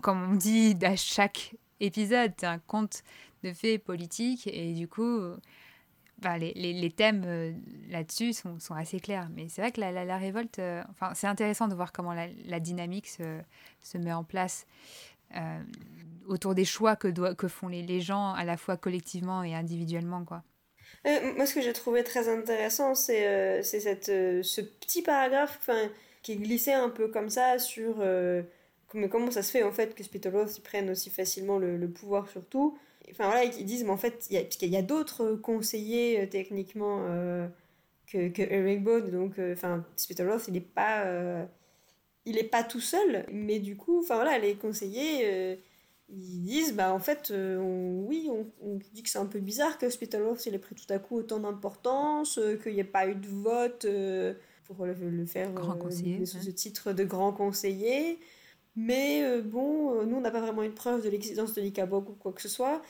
[0.02, 3.02] comme on dit à chaque épisode, c'est un conte
[3.42, 5.20] de fées politiques, et du coup,
[6.18, 7.52] bah, les, les, les, thèmes euh,
[7.88, 9.28] là-dessus sont, sont, assez clairs.
[9.34, 12.28] Mais c'est vrai que la, la, révolte, euh, enfin, c'est intéressant de voir comment la,
[12.46, 13.40] la dynamique se,
[13.82, 14.66] se, met en place.
[15.36, 15.58] Euh,
[16.26, 20.24] autour des choix que, font les, gens à la fois collectivement et individuellement.
[20.24, 20.42] Quoi.
[21.06, 25.68] Euh, moi, ce que j'ai trouvé très intéressant, c'est euh, cette, ce petit paragraphe
[26.22, 27.96] qui glissé un peu comme ça sur
[28.94, 32.46] mais comment ça se fait en fait que Spitalworth prenne aussi facilement le, pouvoir sur
[32.46, 32.78] tout.
[33.10, 37.04] Enfin voilà, ils disent, mais en fait, y a, y a d'autres conseillers techniquement
[38.06, 39.10] que, que Herringbone.
[39.10, 41.04] Donc, enfin, il n'est pas,
[42.26, 45.58] il est pas tout seul, mais du coup, enfin voilà, les conseillers
[46.10, 48.28] ils disent bah en fait oui
[48.60, 51.16] on, dit que c'est un peu bizarre que Spittleworth il ait pris tout à coup
[51.16, 53.86] autant d'importance qu'il n'y ait pas eu de vote
[54.64, 58.18] pour le, faire grand conseiller, sous ce titre de grand conseiller.
[58.76, 62.32] Mais bon nous on n'a pas vraiment une preuve de l'existence de l'ICABOG ou quoi
[62.32, 62.82] que ce soit.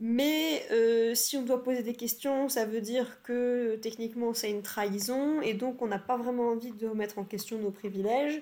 [0.00, 4.62] Mais euh, si on doit poser des questions, ça veut dire que techniquement c'est une
[4.62, 8.40] trahison et donc on n'a pas vraiment envie de remettre en question nos privilèges.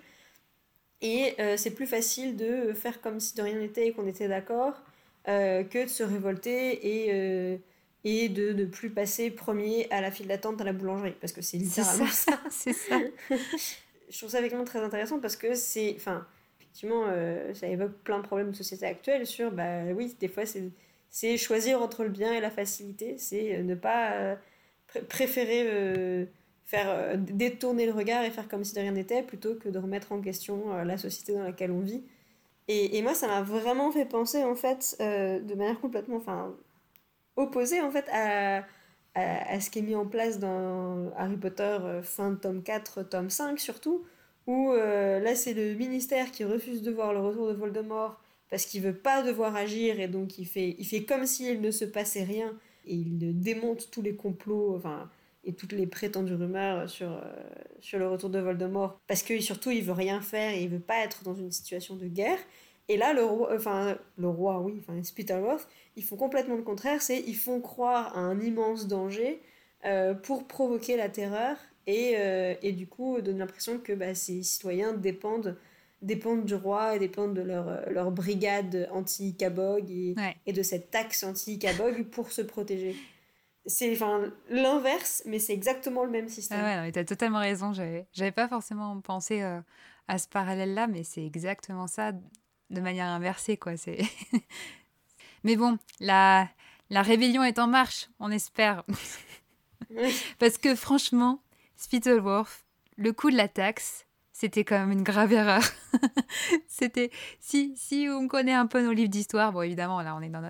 [1.03, 4.29] Et euh, c'est plus facile de faire comme si de rien n'était et qu'on était
[4.29, 4.83] d'accord
[5.29, 7.61] euh, que de se révolter et,
[8.05, 11.15] et de ne plus passer premier à la file d'attente à la boulangerie.
[11.21, 12.41] Parce que c'est littéralement ça.
[12.51, 12.99] c'est ça.
[14.09, 15.95] Je trouve ça vraiment très intéressant parce que c'est.
[15.97, 16.27] Enfin,
[16.61, 17.07] effectivement,
[17.55, 19.51] ça évoque plein de problèmes de société actuelle sur.
[19.51, 20.45] Bah oui, des fois
[21.17, 24.37] c'est choisir entre le bien et la facilité, c'est euh, ne pas euh,
[25.09, 26.27] préférer euh,
[26.67, 30.13] faire détourner le regard et faire comme si de rien n'était plutôt que de remettre
[30.13, 32.03] en question la société dans laquelle on vit.
[32.69, 36.21] Et, et moi, ça m'a vraiment fait penser en fait de manière complètement,
[37.37, 38.65] opposée en fait à,
[39.15, 43.05] à, à, ce qui est mis en place dans Harry Potter fin de tome 4,
[43.05, 44.05] tome 5 surtout,
[44.49, 48.83] où là c'est le ministère qui refuse de voir le retour de Voldemort parce qu'il
[48.83, 52.23] veut pas devoir agir et donc il fait, il fait comme s'il ne se passait
[52.23, 52.53] rien
[52.87, 55.11] et il démonte tous les complots enfin,
[55.47, 57.21] et toutes les prétendues rumeurs sur, euh,
[57.81, 60.81] sur le retour de Voldemort parce que surtout il veut rien faire et il veut
[60.81, 62.39] pas être dans une situation de guerre.
[62.89, 67.03] Et là, le roi, enfin, le roi, oui, enfin, Spitalworth, ils font complètement le contraire,
[67.03, 69.41] c'est ils font croire à un immense danger
[69.85, 74.43] euh, pour provoquer la terreur et, euh, et du coup donner l'impression que bah, ces
[74.43, 75.57] citoyens dépendent
[76.03, 80.91] dépendent du roi et dépendent de leur, euh, leur brigade anti-Kabog et, et, de cette
[80.91, 82.95] taxe anti-Kabog pour se protéger.
[83.67, 86.61] C'est enfin, l'inverse, mais c'est exactement le même système.
[86.63, 87.73] Ah ouais, tu as totalement raison.
[87.73, 89.61] J'avais pas forcément pensé euh,
[90.09, 93.57] à ce parallèle-là, mais c'est exactement ça de manière inversée.
[93.57, 93.77] quoi.
[93.77, 93.99] C'est
[95.45, 96.49] mais bon, la,
[96.91, 98.85] la rébellion est en marche, on espère.
[100.39, 101.43] Parce que franchement,
[101.77, 102.65] Spittleworth,
[102.97, 105.63] le coup de la taxe, c'était quand même une grave erreur.
[106.69, 107.11] c'était
[107.41, 110.43] si si on connaît un peu nos livres d'histoire, bon évidemment là on est dans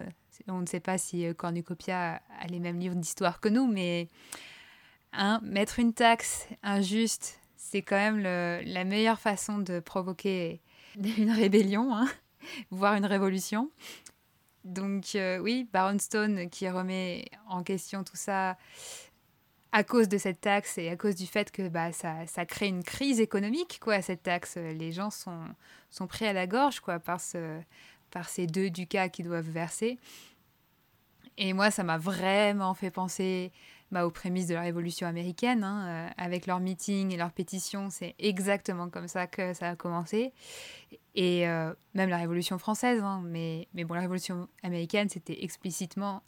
[0.48, 4.08] on ne sait pas si euh, Cornucopia a les mêmes livres d'histoire que nous, mais
[5.12, 10.60] hein, mettre une taxe injuste, c'est quand même la meilleure façon de provoquer
[11.18, 12.08] une rébellion, hein,
[12.70, 13.70] voire une révolution.
[14.64, 18.56] Donc euh, oui, Baron Stone qui remet en question tout ça,
[19.72, 22.68] à cause de cette taxe et à cause du fait que bah, ça, ça crée
[22.68, 24.56] une crise économique, quoi, cette taxe.
[24.56, 25.44] Les gens sont,
[25.90, 27.60] sont pris à la gorge quoi, par, ce,
[28.10, 29.98] par ces deux ducats qui doivent verser.
[31.38, 33.52] Et moi, ça m'a vraiment fait penser
[33.90, 37.90] bah, aux prémices de la Révolution américaine, hein, euh, avec leurs meetings et leurs pétitions.
[37.90, 40.32] C'est exactement comme ça que ça a commencé.
[41.14, 46.22] Et euh, même la Révolution française, hein, mais, mais bon, la Révolution américaine, c'était explicitement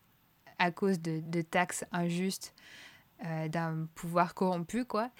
[0.59, 2.55] à cause de, de taxes injustes
[3.25, 5.11] euh, d'un pouvoir corrompu, quoi.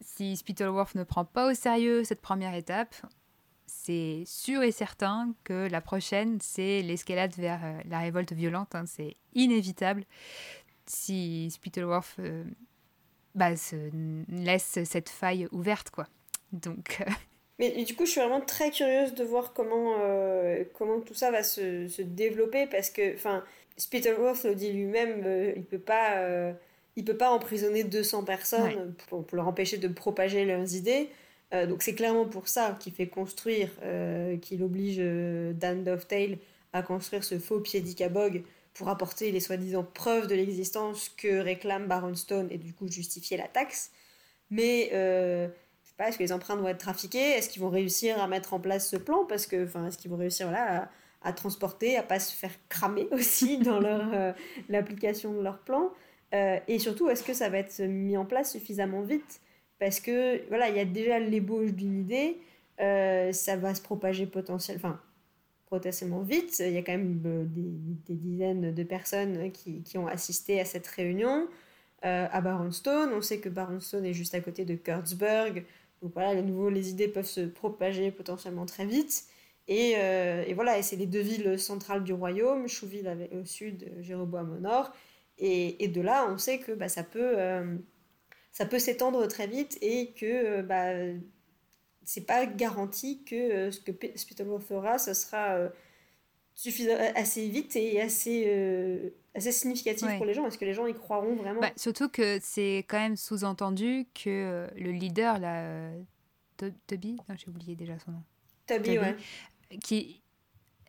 [0.00, 2.94] Si Spittleworth ne prend pas au sérieux cette première étape,
[3.86, 8.74] c'est sûr et certain que la prochaine, c'est l'escalade vers euh, la révolte violente.
[8.74, 8.84] Hein.
[8.86, 10.04] c'est inévitable
[10.86, 12.44] si Spittleworth euh,
[13.34, 13.76] bah, se
[14.28, 16.06] laisse cette faille ouverte, quoi.
[16.52, 17.02] Donc.
[17.58, 19.94] Mais du coup, je suis vraiment très curieuse de voir comment,
[20.74, 23.42] comment tout ça va se, se développer parce que, enfin,
[23.78, 26.52] Spittleworth le dit lui-même, il peut pas
[26.96, 31.10] il peut pas emprisonner 200 personnes pour, leur empêcher de propager leurs idées.
[31.54, 36.38] Euh, donc c'est clairement pour ça qu'il fait construire, euh, qu'il oblige euh, Dan Dovetail
[36.72, 38.42] à construire ce faux pied d'Icabog
[38.74, 43.36] pour apporter les soi-disant preuves de l'existence que réclame Baron Stone et du coup justifier
[43.36, 43.90] la taxe.
[44.50, 45.48] Mais je
[45.88, 48.52] sais pas, est-ce que les empreintes vont être trafiquées Est-ce qu'ils vont réussir à mettre
[48.54, 49.24] en place ce plan?
[49.24, 50.88] Parce que, enfin, est-ce qu'ils vont réussir à,
[51.22, 53.80] à, transporter, à pas se faire cramer aussi dans
[54.68, 55.90] l'application de leur plan?
[56.34, 59.40] Euh, et surtout, est-ce que ça va être mis en place suffisamment vite?
[59.78, 62.38] Parce que, voilà, il y a déjà l'ébauche d'une idée,
[62.80, 65.00] euh, ça va se propager potentiellement, enfin,
[65.68, 66.58] potentiellement vite.
[66.60, 70.64] Il y a quand même euh, des, dizaines de personnes qui, qui, ont assisté à
[70.64, 71.48] cette réunion.
[72.02, 75.64] à Baronstone, on sait que Baronstone est juste à côté de Kurtzburg.
[76.02, 79.24] Donc voilà, à nouveau, les idées peuvent se propager potentiellement très vite.
[79.68, 79.94] Et,
[80.54, 84.92] voilà, c'est les deux villes centrales du royaume, Chouville au sud, Jéroboam au nord.
[85.38, 87.76] Et, et, de là, on sait que bah, ça peut, euh,
[88.56, 90.94] ça peut s'étendre très vite et que euh, bah,
[92.04, 95.58] c'est pas garanti que euh, ce que Spitalworth fera, ce sera
[96.54, 100.46] suffisamment assez vite et assez, assez significatif pour les gens.
[100.46, 101.60] Est-ce que les gens y croiront vraiment?
[101.60, 105.90] Bah, Surtout que c'est quand même sous-entendu que euh, le leader, là,
[106.86, 108.22] Toby, j'ai oublié déjà son nom.
[108.66, 109.16] Toby, ouais.
[109.84, 110.22] Qui,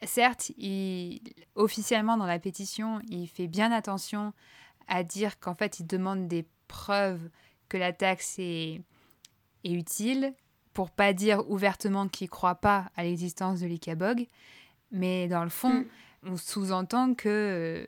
[0.03, 1.20] certes, il,
[1.55, 4.32] officiellement dans la pétition, il fait bien attention
[4.88, 7.30] à dire qu'en fait, il demande des preuves
[7.70, 8.82] que la taxe est,
[9.63, 10.34] est utile,
[10.74, 14.28] pour pas dire ouvertement qu'il croit pas à l'existence de l'ICABOG,
[14.91, 15.86] mais dans le fond, mm.
[16.24, 17.86] on sous-entend que euh,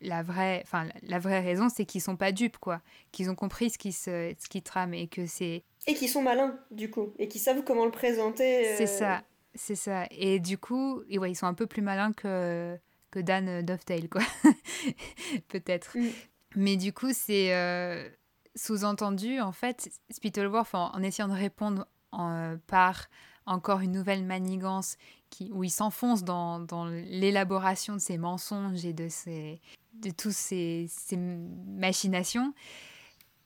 [0.00, 2.80] la vraie, enfin, la vraie raison, c'est qu'ils sont pas dupes, quoi.
[3.12, 5.62] Qu'ils ont compris ce qui, se, ce qui trame et que c'est...
[5.86, 8.66] Et qu'ils sont malins, du coup, et qu'ils savent comment le présenter.
[8.66, 9.22] Euh, c'est ça,
[9.54, 10.06] c'est ça.
[10.10, 12.76] Et du coup, et ouais, ils sont un peu plus malins que,
[13.10, 14.22] que Dan Dovetail, quoi.
[15.48, 15.96] Peut-être.
[15.96, 16.08] Mm.
[16.56, 17.54] Mais du coup, c'est...
[17.54, 18.08] Euh,
[18.54, 23.08] sous-entendu, en fait, Spittleworth, en, essayant de répondre en, par
[23.46, 24.96] encore une nouvelle manigance
[25.30, 29.60] qui, où il s'enfonce dans, dans l'élaboration de ses mensonges et de, ses,
[29.94, 32.54] de tous ces, ces machinations,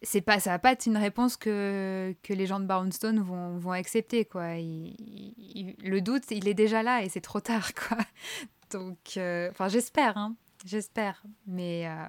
[0.02, 3.58] c'est pas ça va pas être une réponse que, que les gens de Brownstone vont,
[3.58, 4.54] vont accepter quoi.
[4.54, 7.98] Le doute il est déjà là et c'est trop tard quoi.
[8.70, 11.22] Donc euh, enfin j'espère hein, j'espère.
[11.46, 12.04] Mais euh,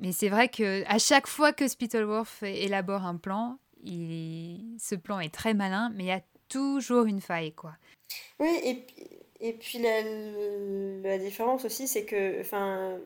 [0.00, 5.20] mais c'est vrai que à chaque fois que Spittleworth élabore un plan il, ce plan
[5.20, 7.74] est très malin mais il y a toujours une faille quoi
[8.38, 8.84] oui et
[9.40, 10.02] et puis la,
[11.02, 12.98] la différence aussi, c'est que, enfin,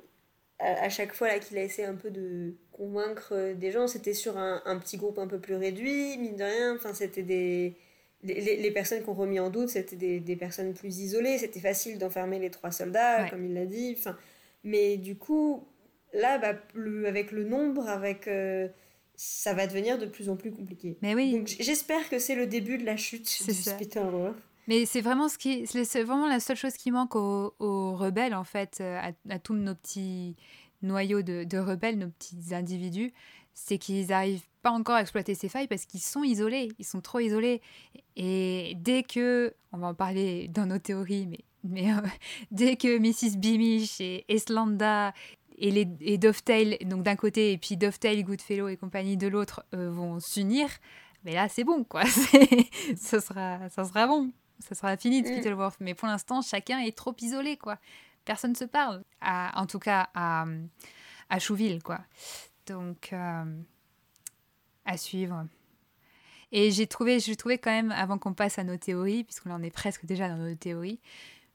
[0.58, 4.62] à, chaque fois qu'il a essayé un peu de convaincre des gens, c'était sur un,
[4.64, 6.76] un, petit groupe un peu plus réduit, mine de rien.
[6.76, 7.74] Enfin, c'était des
[8.22, 11.38] les, les personnes qu'on remis en doute, c'était des, des, personnes plus isolées.
[11.38, 13.96] C'était facile d'enfermer les trois soldats, comme il l'a dit.
[13.98, 14.16] Enfin,
[14.62, 15.66] mais du coup,
[16.12, 16.54] là, bah,
[17.06, 18.68] avec le nombre, avec euh,
[19.16, 20.96] ça va devenir de plus en plus compliqué.
[21.02, 21.32] Mais oui.
[21.32, 24.36] Donc j'espère que c'est le début de la chute de Spittleworth.
[24.66, 27.52] Mais c'est vraiment, ce qui, c'est vraiment la seule chose qui manque aux,
[27.96, 30.36] rebelles, en fait, euh, à, tous nos petits
[30.82, 33.12] noyaux de, de, rebelles, nos petits individus,
[33.52, 37.00] c'est qu'ils n'arrivent pas encore à exploiter ces failles parce qu'ils sont isolés, ils sont
[37.00, 37.60] trop isolés.
[38.16, 41.96] Et dès que, on va en parler dans nos théories, mais, mais euh,
[42.50, 43.38] dès que Mrs.
[43.38, 45.12] Beamish et Eslanda
[45.60, 49.64] et, les, et Dovetail, donc d'un côté, et puis Dovetail, Goodfellow et compagnie de l'autre,
[49.74, 50.68] euh, vont s'unir,
[51.24, 52.04] mais là c'est bon, quoi.
[52.96, 55.32] ça, sera, ça sera bon ça sera fini de mm.
[55.32, 55.76] Spittleworth.
[55.80, 57.78] Mais pour l'instant, chacun est trop isolé, quoi.
[58.24, 59.02] Personne ne se parle.
[59.22, 60.44] en tout cas, à,
[61.28, 62.00] à Chouville, quoi.
[62.66, 63.44] Donc, euh,
[64.84, 65.46] à suivre.
[66.52, 69.62] Et j'ai trouvé, j'ai trouvé quand même, avant qu'on passe à nos théories, puisqu'on en
[69.62, 71.00] est presque déjà dans nos théories,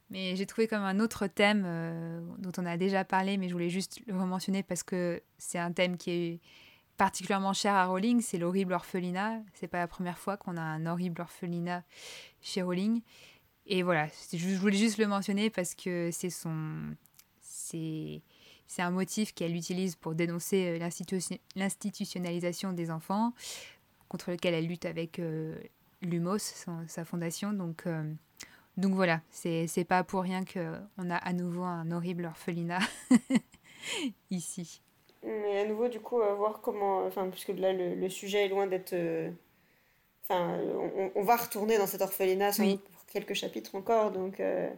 [0.09, 3.53] mais j'ai trouvé comme un autre thème euh, dont on a déjà parlé, mais je
[3.53, 6.39] voulais juste le mentionner parce que c'est un thème qui est
[6.97, 9.41] particulièrement cher à Rowling, c'est l'horrible orphelinat.
[9.53, 11.83] C'est pas la première fois qu'on a un horrible orphelinat
[12.41, 13.01] chez Rowling.
[13.67, 16.95] Et voilà, je voulais juste le mentionner parce que c'est son,
[17.41, 18.21] c'est,
[18.67, 20.89] c'est un motif qu'elle utilise pour dénoncer euh,
[21.55, 23.33] l'institutionnalisation des enfants,
[24.07, 25.59] contre lequel elle lutte avec euh,
[26.01, 26.37] l'UMOS,
[26.87, 27.53] sa fondation.
[27.53, 28.03] Donc, euh,
[28.77, 32.79] donc voilà, c'est, pas pour rien qu'on a à nouveau un horrible orphelinat
[34.31, 34.81] ici.
[35.23, 37.05] Mais à nouveau, du coup, à voir comment.
[37.05, 38.93] Enfin, puisque là, le, le sujet est loin d'être.
[38.93, 39.31] Euh,
[40.23, 44.69] enfin, on, on, va retourner dans cet orphelinat pour quelques chapitres encore, donc euh,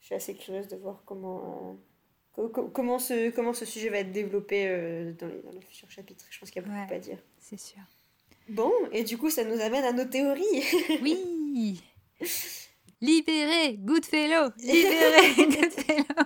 [0.00, 1.76] je suis assez curieuse de voir comment.
[2.38, 4.66] Euh, comment, ce, comment ce sujet va être développé
[5.20, 6.24] dans, les, dans les futurs chapitres.
[6.30, 7.18] Je pense qu'il y a beaucoup à dire.
[7.38, 7.82] C'est sûr.
[8.48, 10.64] Bon, et du coup, ça nous amène à nos théories.
[11.00, 11.80] oui
[13.04, 16.24] Libérez Goodfellow Libérez Goodfellow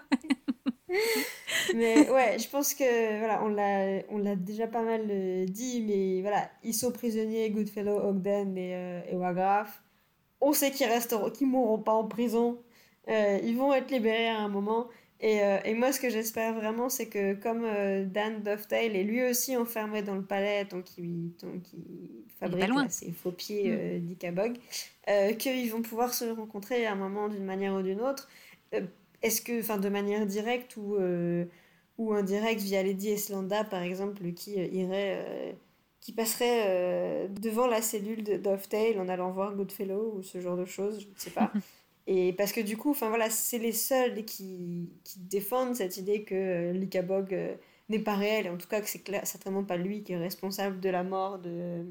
[1.75, 5.83] mais ouais, je pense que voilà, on l'a, on l'a déjà pas mal euh, dit,
[5.83, 9.83] mais voilà, ils sont prisonniers, Goodfellow, Ogden et, euh, et Wagraph.
[10.41, 12.59] On sait qu'ils resteront, qu'ils mourront pas en prison.
[13.09, 14.89] Euh, ils vont être libérés à un moment.
[15.21, 17.63] Et, et moi, ce que j'espère vraiment, c'est que comme
[18.07, 23.11] Dan Dovetail est lui aussi enfermé dans le palais, donc il, donc il fabrique ses
[23.11, 24.01] faux pieds mm.
[24.07, 24.59] d'Ikabog,
[25.39, 28.29] qu'ils vont pouvoir se rencontrer à un moment d'une manière ou d'une autre
[29.23, 31.45] est-ce que, enfin, de manière directe ou, euh,
[31.97, 35.53] ou indirecte via Lady Eslanda, par exemple, qui euh, irait, euh,
[36.01, 40.65] qui passerait devant la cellule de Dovetail en allant voir Goodfellow ou ce genre de
[40.65, 41.53] choses, je ne sais pas.
[42.11, 46.23] Et parce que du coup, enfin voilà, c'est les seuls qui, qui, défendent cette idée
[46.25, 47.37] que l'Ikabog
[47.91, 50.81] n'est pas réel, et en tout cas que c'est certainement pas lui qui est responsable
[50.81, 51.85] de la mort de,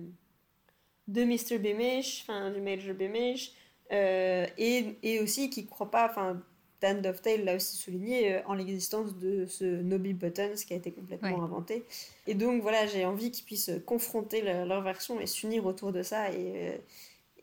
[1.07, 1.59] de Mr.
[1.59, 3.53] Beamish, enfin du Major Beamish,
[3.91, 6.41] et, et aussi qui ne croit pas, enfin
[6.81, 10.91] Dan Dovetail l'a aussi souligné euh, en l'existence de ce Nobby Buttons qui a été
[10.91, 11.83] complètement inventé.
[12.27, 16.31] Et donc voilà, j'ai envie qu'ils puissent confronter leur, version et s'unir autour de ça
[16.31, 16.77] et, euh,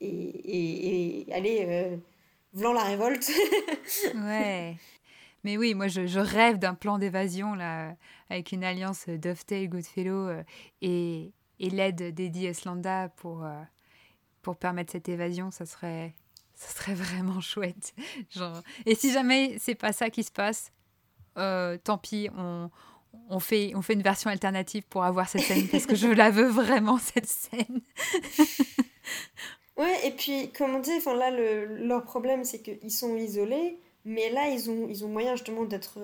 [0.01, 1.97] et, et, aller euh,
[2.55, 3.31] la révolte.
[4.15, 4.77] ouais.
[5.45, 7.95] Mais oui, moi, je, rêve d'un plan d'évasion, là,
[8.31, 10.43] avec une alliance Dovetail, Goodfellow euh,
[10.81, 13.61] et, et l'aide d'Eddie Eslanda pour, euh,
[14.41, 15.51] pour permettre cette évasion.
[15.51, 16.15] Ça serait,
[16.55, 17.95] ça serait vraiment chouette.
[18.31, 18.63] Genre...
[18.87, 20.73] Et si jamais c'est pas ça qui se passe,
[21.37, 22.71] euh, tant pis, on,
[23.29, 26.31] on, fait, on fait une version alternative pour avoir cette scène, parce que je la
[26.31, 27.83] veux vraiment, cette scène.
[29.77, 33.79] ouais, et puis, comme on dit, là, le, leur problème, c'est qu'ils sont isolés.
[34.07, 35.99] Mais là, ils ont, ils ont moyen justement d'être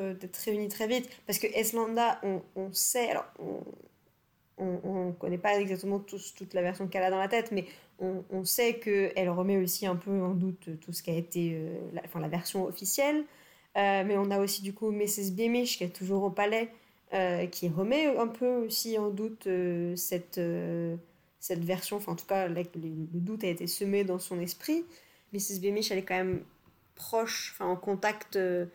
[0.44, 1.08] réunis très vite.
[1.26, 3.26] Parce que Eslanda, on, on sait, alors
[4.60, 7.66] on ne connaît pas exactement toute la version qu'elle a dans la tête, mais
[7.98, 11.52] on, on sait qu'elle remet aussi un peu en doute tout ce qui a été
[11.54, 13.24] euh, la, enfin, la version officielle.
[13.76, 15.30] Euh, mais on a aussi du coup Mrs.
[15.32, 16.70] Beamish qui est toujours au palais,
[17.14, 19.48] euh, qui remet un peu aussi en doute
[19.96, 20.40] cette,
[21.40, 24.84] cette version, enfin en tout cas le, doute a été semé dans son esprit.
[25.32, 25.60] Mrs.
[25.60, 26.44] Beamish elle est quand même
[26.94, 28.68] proche, enfin en contact un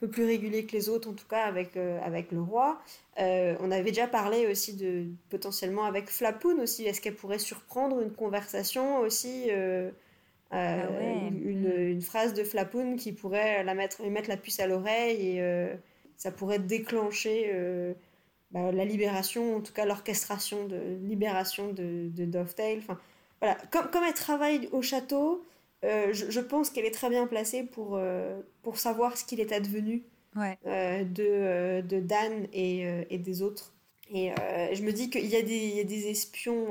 [0.00, 2.80] peu plus régulier que les autres en tout cas avec, avec le roi.
[3.20, 6.86] Euh, on avait déjà parlé aussi de potentiellement avec Flapoun aussi.
[6.86, 9.90] Est-ce qu'elle pourrait surprendre une conversation aussi euh,
[10.52, 14.66] euh, ah une, phrase de Flapoun qui pourrait la mettre, lui mettre la puce à
[14.66, 15.70] l'oreille et
[16.16, 17.94] ça pourrait déclencher
[18.50, 22.78] bah, la libération, en tout cas l'orchestration de libération de, de Dovetail.
[22.78, 22.98] Enfin,
[23.40, 23.56] voilà.
[23.70, 25.44] comme, comme elle travaille au château,
[25.82, 27.98] je, pense qu'elle est très bien placée pour,
[28.62, 30.02] pour savoir ce qu'il est advenu
[30.36, 33.74] euh, de, euh, de, Dan et, euh, et, des autres.
[34.14, 34.32] Et
[34.72, 36.68] je me dis qu'il y, a des, y a des espions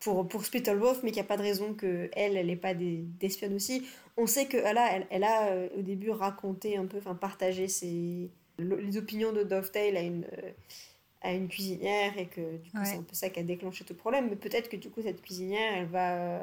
[0.00, 3.54] pour, pour Spittleworth, mais qu'il n'y a pas de raison qu'elle, elle n'ait pas d'espionnes
[3.54, 3.86] aussi.
[4.16, 8.30] On sait qu'elle a, elle, elle, a au début raconté un peu, enfin partagé ses,
[8.60, 10.26] les opinions de Dovetail à une,
[11.22, 13.92] à une cuisinière et que du coup c'est un peu ça qui a déclenché tout
[13.92, 14.28] le problème.
[14.30, 16.40] Mais peut-être que du coup cette cuisinière, elle va...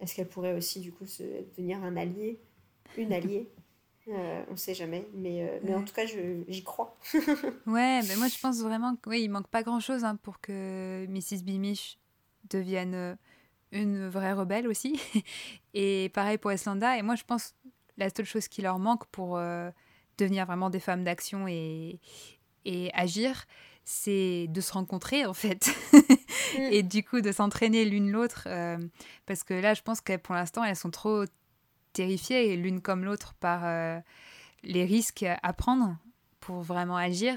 [0.00, 1.22] Est-ce qu'elle pourrait aussi du coup se,
[1.56, 2.38] devenir un allié
[2.96, 3.48] Une alliée?
[4.10, 6.96] Euh, on ne sait jamais, mais, euh, mais en tout cas, j'y crois.
[7.66, 11.42] ouais, mais moi je pense vraiment qu'il oui, manque pas grand-chose hein, pour que Mrs.
[11.44, 11.98] Beamish
[12.48, 13.14] devienne euh,
[13.70, 14.98] une vraie rebelle aussi.
[15.74, 16.96] et pareil pour Eslanda.
[16.96, 17.54] Et moi je pense
[17.98, 19.38] la seule chose qui leur manque pour
[20.18, 22.00] devenir vraiment des femmes d'action et,
[22.64, 23.46] et agir,
[23.84, 25.70] c'est de se rencontrer en fait.
[26.54, 26.58] Mm.
[26.72, 28.46] et du coup de s'entraîner l'une l'autre.
[29.26, 31.24] parce que là, je pense que pour l'instant, elles sont trop
[31.98, 33.98] terrifiées l'une comme l'autre par euh,
[34.62, 35.96] les risques à prendre
[36.38, 37.36] pour vraiment agir.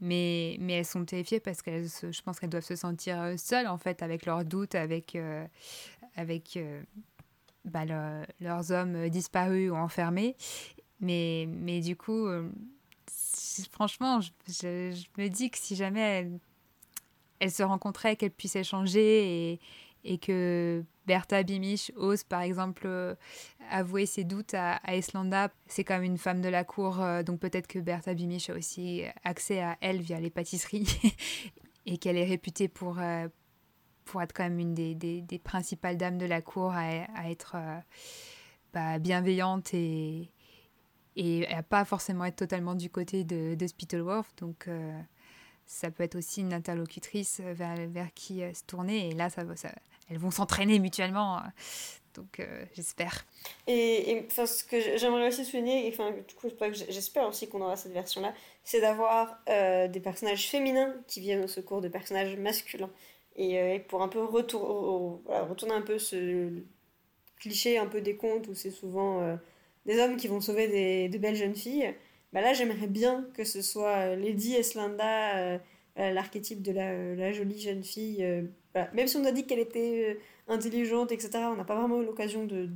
[0.00, 3.68] Mais, mais elles sont terrifiées parce que je pense qu'elles doivent se sentir euh, seules
[3.68, 5.46] en fait avec leurs doutes, avec, euh,
[6.16, 6.58] avec
[7.64, 7.84] bah,
[8.40, 10.34] leurs hommes disparus ou enfermés.
[11.02, 12.26] Mais, mais du coup,
[13.70, 16.38] franchement, je, me dis que si jamais elles,
[17.40, 19.60] elles se rencontraient, qu'elles puissent échanger et,
[20.04, 23.14] et que Bertha Bimich ose par exemple euh,
[23.70, 25.50] avouer ses doutes à, à Eslanda.
[25.66, 28.54] C'est quand même une femme de la cour, euh, donc peut-être que Bertha Bimich a
[28.54, 30.86] aussi accès à elle via les pâtisseries
[31.86, 33.28] et qu'elle est réputée pour, euh,
[34.04, 36.86] pour être quand même une des, des, principales dames de la cour à,
[37.16, 37.56] à être
[38.72, 40.30] bah, bienveillante et,
[41.16, 44.28] et à pas forcément être totalement du côté de, de Spittleworth.
[44.38, 44.68] Donc
[45.66, 49.10] ça peut être aussi une interlocutrice vers, vers qui se tourner.
[49.10, 49.70] Et là, ça, ça,
[50.12, 51.38] elles vont s'entraîner mutuellement.
[51.38, 51.40] Euh,
[52.14, 53.24] donc euh, j'espère.
[53.66, 56.48] Et, ce que j'aimerais aussi souligner, enfin, du coup,
[56.88, 58.34] j'espère aussi qu'on aura cette version-là,
[58.64, 62.90] c'est d'avoir euh, des personnages féminins qui viennent au secours de personnages masculins.
[63.34, 66.50] Et pour un peu retour, retourner un peu ce
[67.40, 69.38] cliché un peu des contes où c'est souvent
[69.86, 71.94] des hommes qui vont sauver des, de belles jeunes filles.
[72.32, 75.58] Bah là, j'aimerais bien que ce soit Lady Eslanda,
[75.96, 78.24] l'archétype de la, la, jolie jeune fille
[78.94, 82.04] même si on a dit qu'elle était euh, intelligente, etc., on n'a pas vraiment eu
[82.04, 82.68] l'occasion de,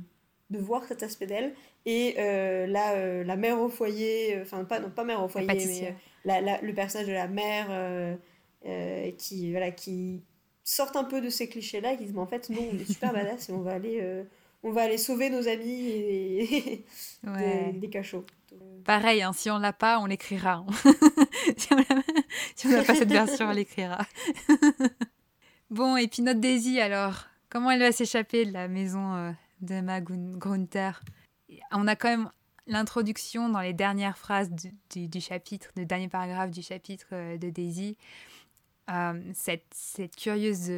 [0.49, 1.53] de, voir cet aspect d'elle.
[1.85, 5.47] Et euh, la, euh, la mère au foyer, enfin, pas, non, pas mère au foyer,
[5.47, 5.95] mais
[6.25, 8.17] la, la, le personnage de la mère
[9.17, 10.21] qui, voilà, qui
[10.63, 13.13] sort un peu de ces clichés-là et qui dit, en fait, non, on est super
[13.13, 14.03] badass et on va aller
[14.63, 16.85] on va aller sauver nos amis et
[17.73, 18.25] des, cachots.
[18.85, 20.65] Pareil, hein, si on l'a pas, on l'écrira.
[21.57, 21.67] si
[22.65, 24.05] on n'a pas cette version, on l'écrira.
[25.69, 29.99] Bon, et puis notre Daisy alors, comment elle va s'échapper de la maison euh, d'Emma
[29.99, 30.91] Grunter
[31.73, 32.31] On a quand même
[32.67, 37.49] l'introduction dans les dernières phrases du, du, chapitre, le dernier paragraphe du chapitre euh, de
[37.49, 37.97] Daisy.
[38.89, 40.71] Euh, cette, cette, curieuse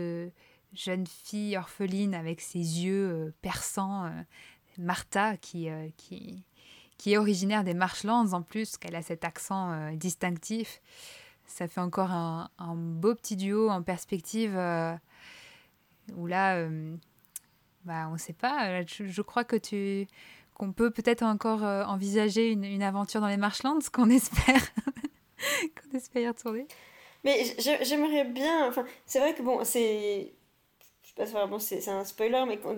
[0.73, 4.11] jeune fille orpheline avec ses yeux perçants,
[4.77, 5.67] Martha, qui,
[5.97, 6.43] qui,
[6.97, 10.81] qui, est originaire des Marshlands en plus, qu'elle a cet accent distinctif
[11.49, 14.93] ça fait encore un, beau petit duo en perspective euh,
[16.15, 16.95] où là, euh,
[17.85, 18.83] bah, on ne sait pas.
[18.85, 20.07] Je, crois que tu
[20.53, 24.61] qu'on peut peut-être encore envisager une, une, aventure dans les Marshlands, qu'on espère,
[25.37, 26.67] qu'on espère y retourner.
[27.23, 28.67] Mais j'aimerais bien.
[28.67, 30.33] Enfin, c'est vrai que bon, c'est.
[31.19, 32.77] Pas vraiment c'est un spoiler, mais quand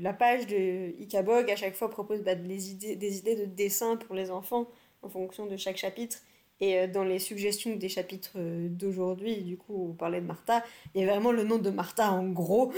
[0.00, 3.96] la page de Ikabog à chaque fois propose bah, des, idées, des idées de dessin
[3.96, 4.68] pour les enfants
[5.02, 6.18] en fonction de chaque chapitre.
[6.60, 10.62] Et euh, dans les suggestions des chapitres euh, d'aujourd'hui, du coup, on parlait de Martha,
[10.94, 12.72] il y a vraiment le nom de Martha en gros,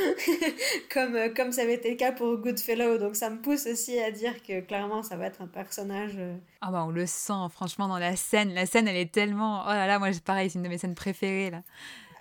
[0.90, 2.96] comme, euh, comme ça avait été le cas pour Goodfellow.
[2.96, 6.18] Donc ça me pousse aussi à dire que clairement, ça va être un personnage.
[6.62, 8.54] Ah bah on le sent, franchement, dans la scène.
[8.54, 9.64] La scène, elle est tellement.
[9.66, 11.62] Oh là là, moi, pareil, c'est une de mes scènes préférées, là.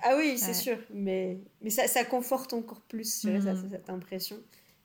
[0.03, 3.69] Ah oui, c'est sûr, mais, mais ça, ça conforte encore plus mhm.
[3.71, 4.37] cette impression.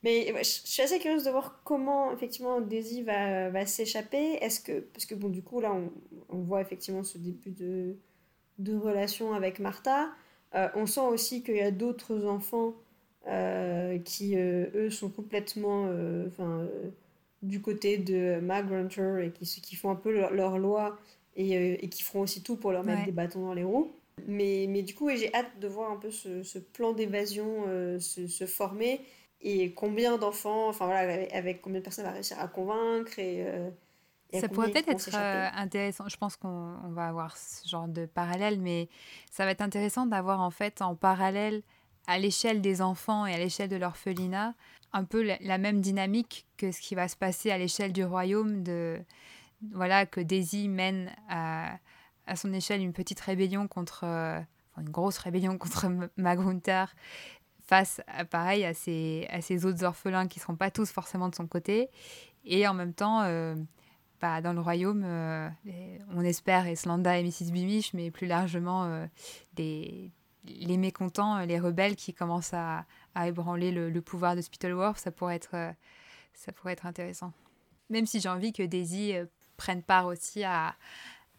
[0.05, 4.35] Mais je suis assez curieuse de voir comment effectivement Daisy va, va s'échapper.
[4.43, 5.91] Est-ce que parce que bon du coup là on,
[6.29, 7.97] on voit effectivement ce début de,
[8.59, 10.11] de relation avec Martha.
[10.55, 12.75] Euh, on sent aussi qu'il y a d'autres enfants
[13.29, 15.89] euh, qui euh, eux sont complètement
[16.27, 16.69] enfin
[17.43, 18.67] du côté de Mag
[19.23, 20.99] et qui, qui font un peu leur, loi
[21.35, 23.91] et, et, qui feront aussi tout pour leur mettre des bâtons dans les roues.
[24.27, 27.65] Mais, mais du coup, j'ai hâte de voir un peu ce, ce plan d'évasion
[27.99, 29.01] se, se, former
[29.45, 33.71] et combien d'enfants, enfin voilà, avec, combien de personnes va réussir à convaincre et, euh,
[34.41, 36.09] ça pourrait peut-être être, euh, intéressant.
[36.09, 38.89] Je pense qu'on va avoir ce genre de parallèle, mais
[39.31, 41.63] ça va être intéressant d'avoir en fait en parallèle
[42.07, 44.55] à l'échelle des enfants et à l'échelle de l'orphelinat
[44.93, 48.63] un peu la, même dynamique que ce qui va se passer à l'échelle du royaume
[48.63, 48.99] de
[49.73, 51.79] voilà que Daisy mène à,
[52.27, 54.41] à son échelle une petite rébellion contre euh,
[54.79, 56.87] une grosse rébellion contre Magrunter
[57.65, 61.35] face, à, pareil, à ces, à autres orphelins qui ne seront pas tous forcément de
[61.35, 61.91] son côté.
[62.45, 63.55] Et en même temps, euh,
[64.21, 65.49] bah, dans le royaume, euh,
[66.15, 67.51] on espère Eslanda et Mrs.
[67.51, 69.07] Bimish, mais plus largement euh,
[69.55, 70.11] des,
[70.45, 75.37] les mécontents, les rebelles qui commencent à, à ébranler le, pouvoir de Spittleworth, ça pourrait
[75.37, 75.75] être,
[76.35, 77.33] ça pourrait être intéressant.
[77.89, 79.15] Même si j'ai envie que Daisy
[79.57, 80.75] prenne part aussi à,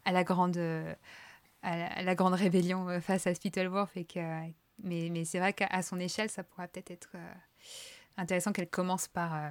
[0.05, 0.59] à la grande...
[1.67, 4.19] À la, grande rébellion face à Spittleworth et que,
[4.83, 7.33] mais, mais c'est vrai qu'à son échelle, ça pourrait peut-être être, euh,
[8.17, 9.49] intéressant qu'elle commence par euh,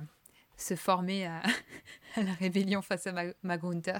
[0.57, 1.42] se former à,
[2.16, 3.98] la rébellion face à Magrunter.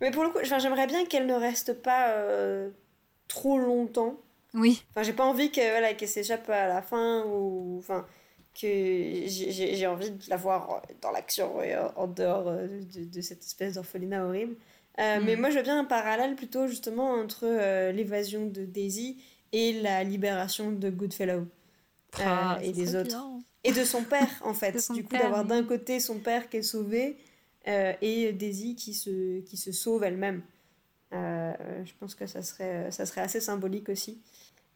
[0.00, 2.70] Mais pour le coup, j'aimerais bien qu'elle ne reste pas euh,
[3.28, 4.16] trop longtemps.
[4.54, 4.84] Oui.
[4.90, 7.76] Enfin, j'ai pas envie qu'elle voilà, s'échappe à la fin ou.
[7.78, 8.06] Enfin,
[8.58, 11.58] que j'ai envie de la voir dans l'action
[11.96, 14.56] en dehors de, de, cette espèce d'orphelinat horrible.
[14.98, 15.40] Mais mm.
[15.40, 19.18] moi, je veux bien un parallèle plutôt justement entre l'évasion de Daisy
[19.52, 21.46] et la libération de Goodfellow
[22.20, 23.16] ah, euh, et des autres.
[23.64, 24.92] Et de son père, en fait.
[24.92, 27.16] du coup, d'avoir d'un côté son père qui est sauvé
[27.66, 30.42] euh, et Daisy qui se, qui se sauve elle-même.
[31.12, 31.52] Euh,
[31.84, 34.20] je pense que ça serait, ça serait assez symbolique aussi.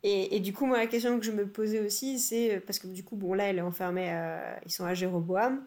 [0.02, 2.86] Et, et, du coup, moi, la question que je me posais aussi, c'est parce que
[2.86, 4.10] du coup, bon, là, elle est enfermée,
[4.64, 5.62] ils sont à Jéroboam.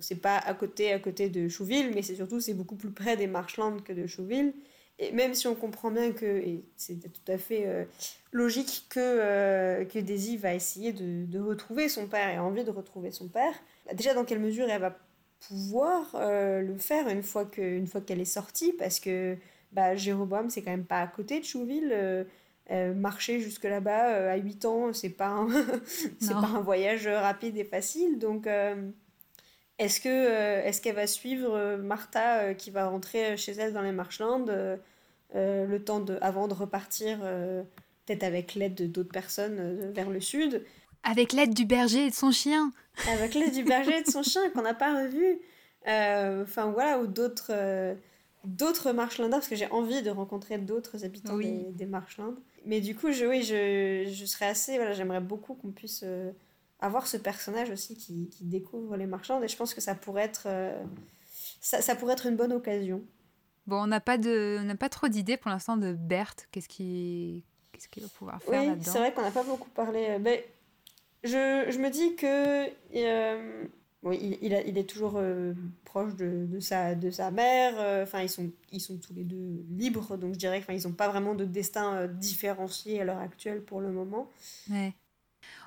[0.00, 3.16] C'est pas à côté, à côté de Chouville, mais c'est surtout, c'est beaucoup plus près
[3.16, 4.52] des Marshlands que de Chouville.
[5.00, 7.84] Et même si on comprend bien que, et c'est tout à fait euh,
[8.32, 12.64] logique que, euh, que Daisy va essayer de, de, retrouver son père et a envie
[12.64, 13.52] de retrouver son père,
[13.86, 14.98] bah, déjà dans quelle mesure elle va
[15.48, 19.36] pouvoir euh, le faire une fois qu'elle fois qu'elle est sortie, parce que
[19.70, 22.26] bah, Jéroboam, c'est quand même pas à côté de Chouville.
[22.96, 25.46] marcher jusque là-bas à 8 ans, c'est pas,
[26.20, 28.18] c'est pas un voyage rapide et facile.
[28.18, 28.48] Donc,
[29.78, 33.72] est-ce que euh, est-ce qu'elle va suivre euh, Martha euh, qui va rentrer chez elle
[33.72, 34.46] dans les Marshlands
[35.34, 37.18] le temps de avant de repartir
[38.06, 40.64] peut-être avec l'aide d'autres personnes vers le sud?
[41.04, 42.72] Avec l'aide du berger et de son chien
[43.08, 45.38] Avec l'aide du berger et de son chien qu'on n'a pas revu
[45.86, 47.96] Enfin voilà, ou d'autres
[48.44, 52.36] d'autres Marshlanders parce que j'ai envie de rencontrer d'autres habitants des, des, Marshlands.
[52.64, 54.76] Mais du coup, je, oui, je, je serais assez.
[54.76, 56.04] Voilà, j'aimerais beaucoup qu'on puisse
[56.80, 60.22] avoir ce personnage aussi qui, qui, découvre les marchands et je pense que ça pourrait
[60.22, 60.80] être euh,
[61.60, 63.02] ça, ça, pourrait être une bonne occasion.
[63.66, 67.44] Bon, on n'a pas de on pas trop d'idées pour l'instant de Berthe, qu'est-ce qui
[67.72, 70.46] qu'est-ce qu'il va pouvoir faire oui, c'est vrai qu'on n'a pas beaucoup parlé mais
[71.24, 73.64] je, je me dis que euh,
[74.04, 75.52] bon, il, il, a, il, est toujours euh,
[75.84, 78.04] proche de, de, sa, de sa mère.
[78.04, 81.08] Enfin, ils, sont, ils sont tous les deux libres, donc je dirais qu'ils n'ont pas
[81.08, 84.30] vraiment de destin différencié à l'heure actuelle pour le moment.
[84.70, 84.94] Ouais.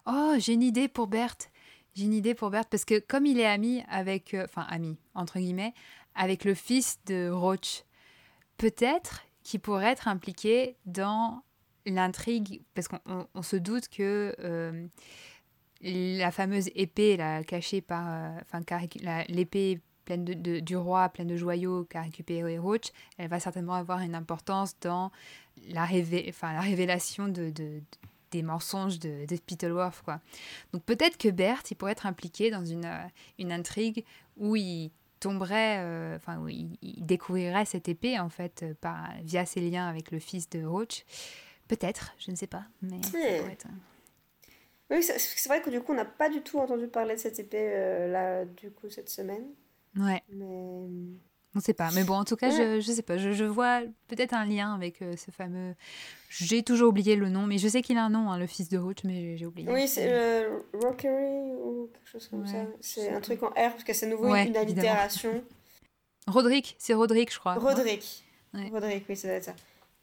[0.05, 1.51] Oh, j'ai une idée pour Berthe.
[1.93, 4.97] J'ai une idée pour Berthe parce que comme il est ami avec, euh, enfin ami
[5.13, 5.73] entre guillemets,
[6.15, 7.83] avec le fils de Roach,
[8.57, 11.43] peut-être qu'il pourrait être impliqué dans
[11.85, 14.87] l'intrigue parce qu'on se doute que euh,
[15.81, 18.61] la fameuse épée là, cachée par, euh, enfin
[19.27, 23.99] l'épée pleine de, du roi, pleine de joyaux qu'a récupéré Roach, elle va certainement avoir
[23.99, 25.11] une importance dans
[25.69, 27.51] la, révé la révélation de,
[28.31, 30.19] des mensonges de, de Spittleworth, quoi.
[30.73, 33.03] Donc peut-être que Bert, il pourrait être impliqué dans une, euh,
[33.37, 34.05] une intrigue
[34.37, 39.45] où il tomberait, euh, enfin, où il, découvrirait cette épée, en fait, euh, par, via
[39.45, 41.05] ses liens avec le fils de Roach.
[41.67, 42.99] Peut-être, je ne sais pas, mais
[44.89, 47.39] Oui, c'est vrai que du coup, on n'a pas du tout entendu parler de cette
[47.39, 49.45] épée, là, du coup, cette semaine.
[49.95, 50.21] Ouais.
[50.29, 50.87] Mais...
[51.53, 51.89] On ne sait pas.
[51.93, 53.17] Mais bon, en tout cas, je ne sais pas.
[53.17, 55.75] Je, je vois peut-être un lien avec euh, ce fameux.
[56.29, 58.69] J'ai toujours oublié le nom, mais je sais qu'il a un nom, hein, le fils
[58.69, 59.69] de Roach, mais j'ai oublié.
[59.69, 62.65] Oui, c'est euh, Rockery ou quelque chose comme ça.
[62.79, 65.43] C'est un truc en R, parce que c'est nouveau une allitération.
[66.27, 67.55] Roderick, c'est Roderick, je crois.
[67.55, 68.23] Roderick.
[68.53, 69.53] Roderick, oui, ça ça.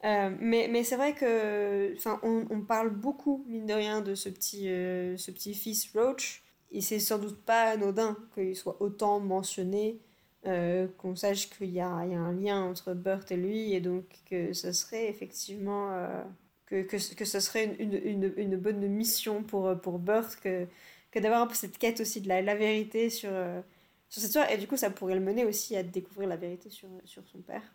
[0.05, 4.29] Euh, mais mais c'est vrai que on, on parle beaucoup, mine de rien, de ce
[4.29, 6.43] petit, euh, ce petit fils Roach.
[6.71, 9.99] Et c'est sans doute pas anodin qu'il soit autant mentionné
[10.47, 14.53] euh, qu'on sache qu'il y, a un lien entre Burt et lui, et donc que
[14.53, 16.23] ce serait effectivement euh,
[16.67, 20.69] que, que, que, ce serait une, une, bonne mission pour, pour Burt que,
[21.11, 23.61] que d'avoir cette quête aussi de la, la vérité sur, euh,
[24.09, 26.71] sur cette histoire, et du coup ça pourrait le mener aussi à découvrir la vérité
[26.71, 27.75] sur, sur son père.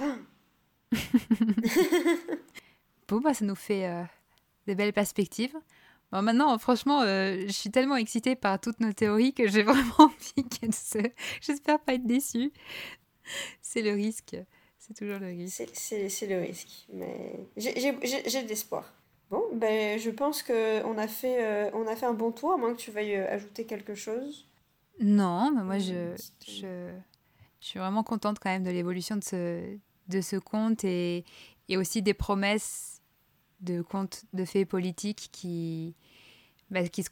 [0.00, 0.16] Ah.
[3.08, 3.88] bon, bah, ça nous fait
[4.66, 5.56] des belles perspectives
[6.20, 10.48] maintenant, franchement, euh, je suis tellement excitée par toutes nos théories que j'ai vraiment envie
[10.48, 10.98] qu'elles se...
[11.40, 12.52] J'espère pas être déçue.
[13.62, 14.36] C'est le risque.
[14.78, 15.70] C'est toujours le risque.
[15.72, 16.86] C'est le risque.
[16.92, 18.92] Mais j'ai de l'espoir.
[19.30, 22.56] Bon, ben, je pense qu'on a, fait, euh, on a fait un bon tour, à
[22.58, 24.46] moins que tu veuilles euh, ajouter quelque chose.
[25.00, 26.14] Non, mais moi, je,
[26.46, 26.90] je,
[27.60, 31.24] je suis vraiment contente quand même de l'évolution de ce, de ce conte et,
[31.68, 33.00] et aussi des promesses
[33.60, 35.94] de contes de faits politiques qui,
[36.72, 37.10] bah, qui se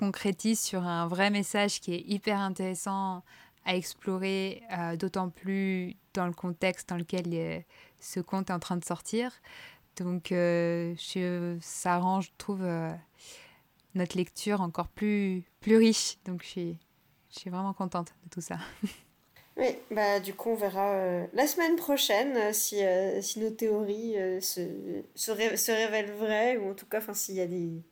[0.00, 3.22] concrétise sur un vrai message qui est hyper intéressant
[3.64, 7.60] à explorer, euh, d'autant plus dans le contexte dans lequel euh,
[8.00, 9.30] ce conte est en train de sortir.
[9.96, 10.96] Donc euh,
[11.60, 12.66] ça rend, je trouve,
[13.94, 16.18] notre lecture encore plus, plus riche.
[16.24, 16.78] Donc je suis,
[17.30, 18.58] je suis vraiment contente de tout ça.
[19.56, 22.80] Oui, bah du coup on verra la semaine prochaine si,
[23.22, 27.46] si nos théories se, se, se, révèlent vraies ou en tout cas s'il y a
[27.48, 27.82] des,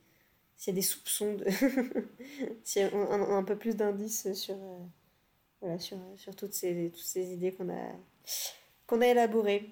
[0.57, 1.45] s'il y a des soupçons, de
[2.63, 4.79] s'il y a un, peu plus d'indices sur, euh,
[5.61, 7.91] voilà, sur, sur toutes, ces, toutes ces idées qu'on a,
[8.87, 9.69] qu'on a élaborées.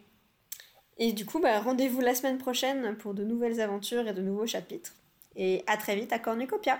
[0.97, 4.47] Et du coup, bah, rendez-vous la semaine prochaine pour de nouvelles aventures et de nouveaux
[4.47, 4.93] chapitres.
[5.35, 6.79] Et à très vite à Cornucopia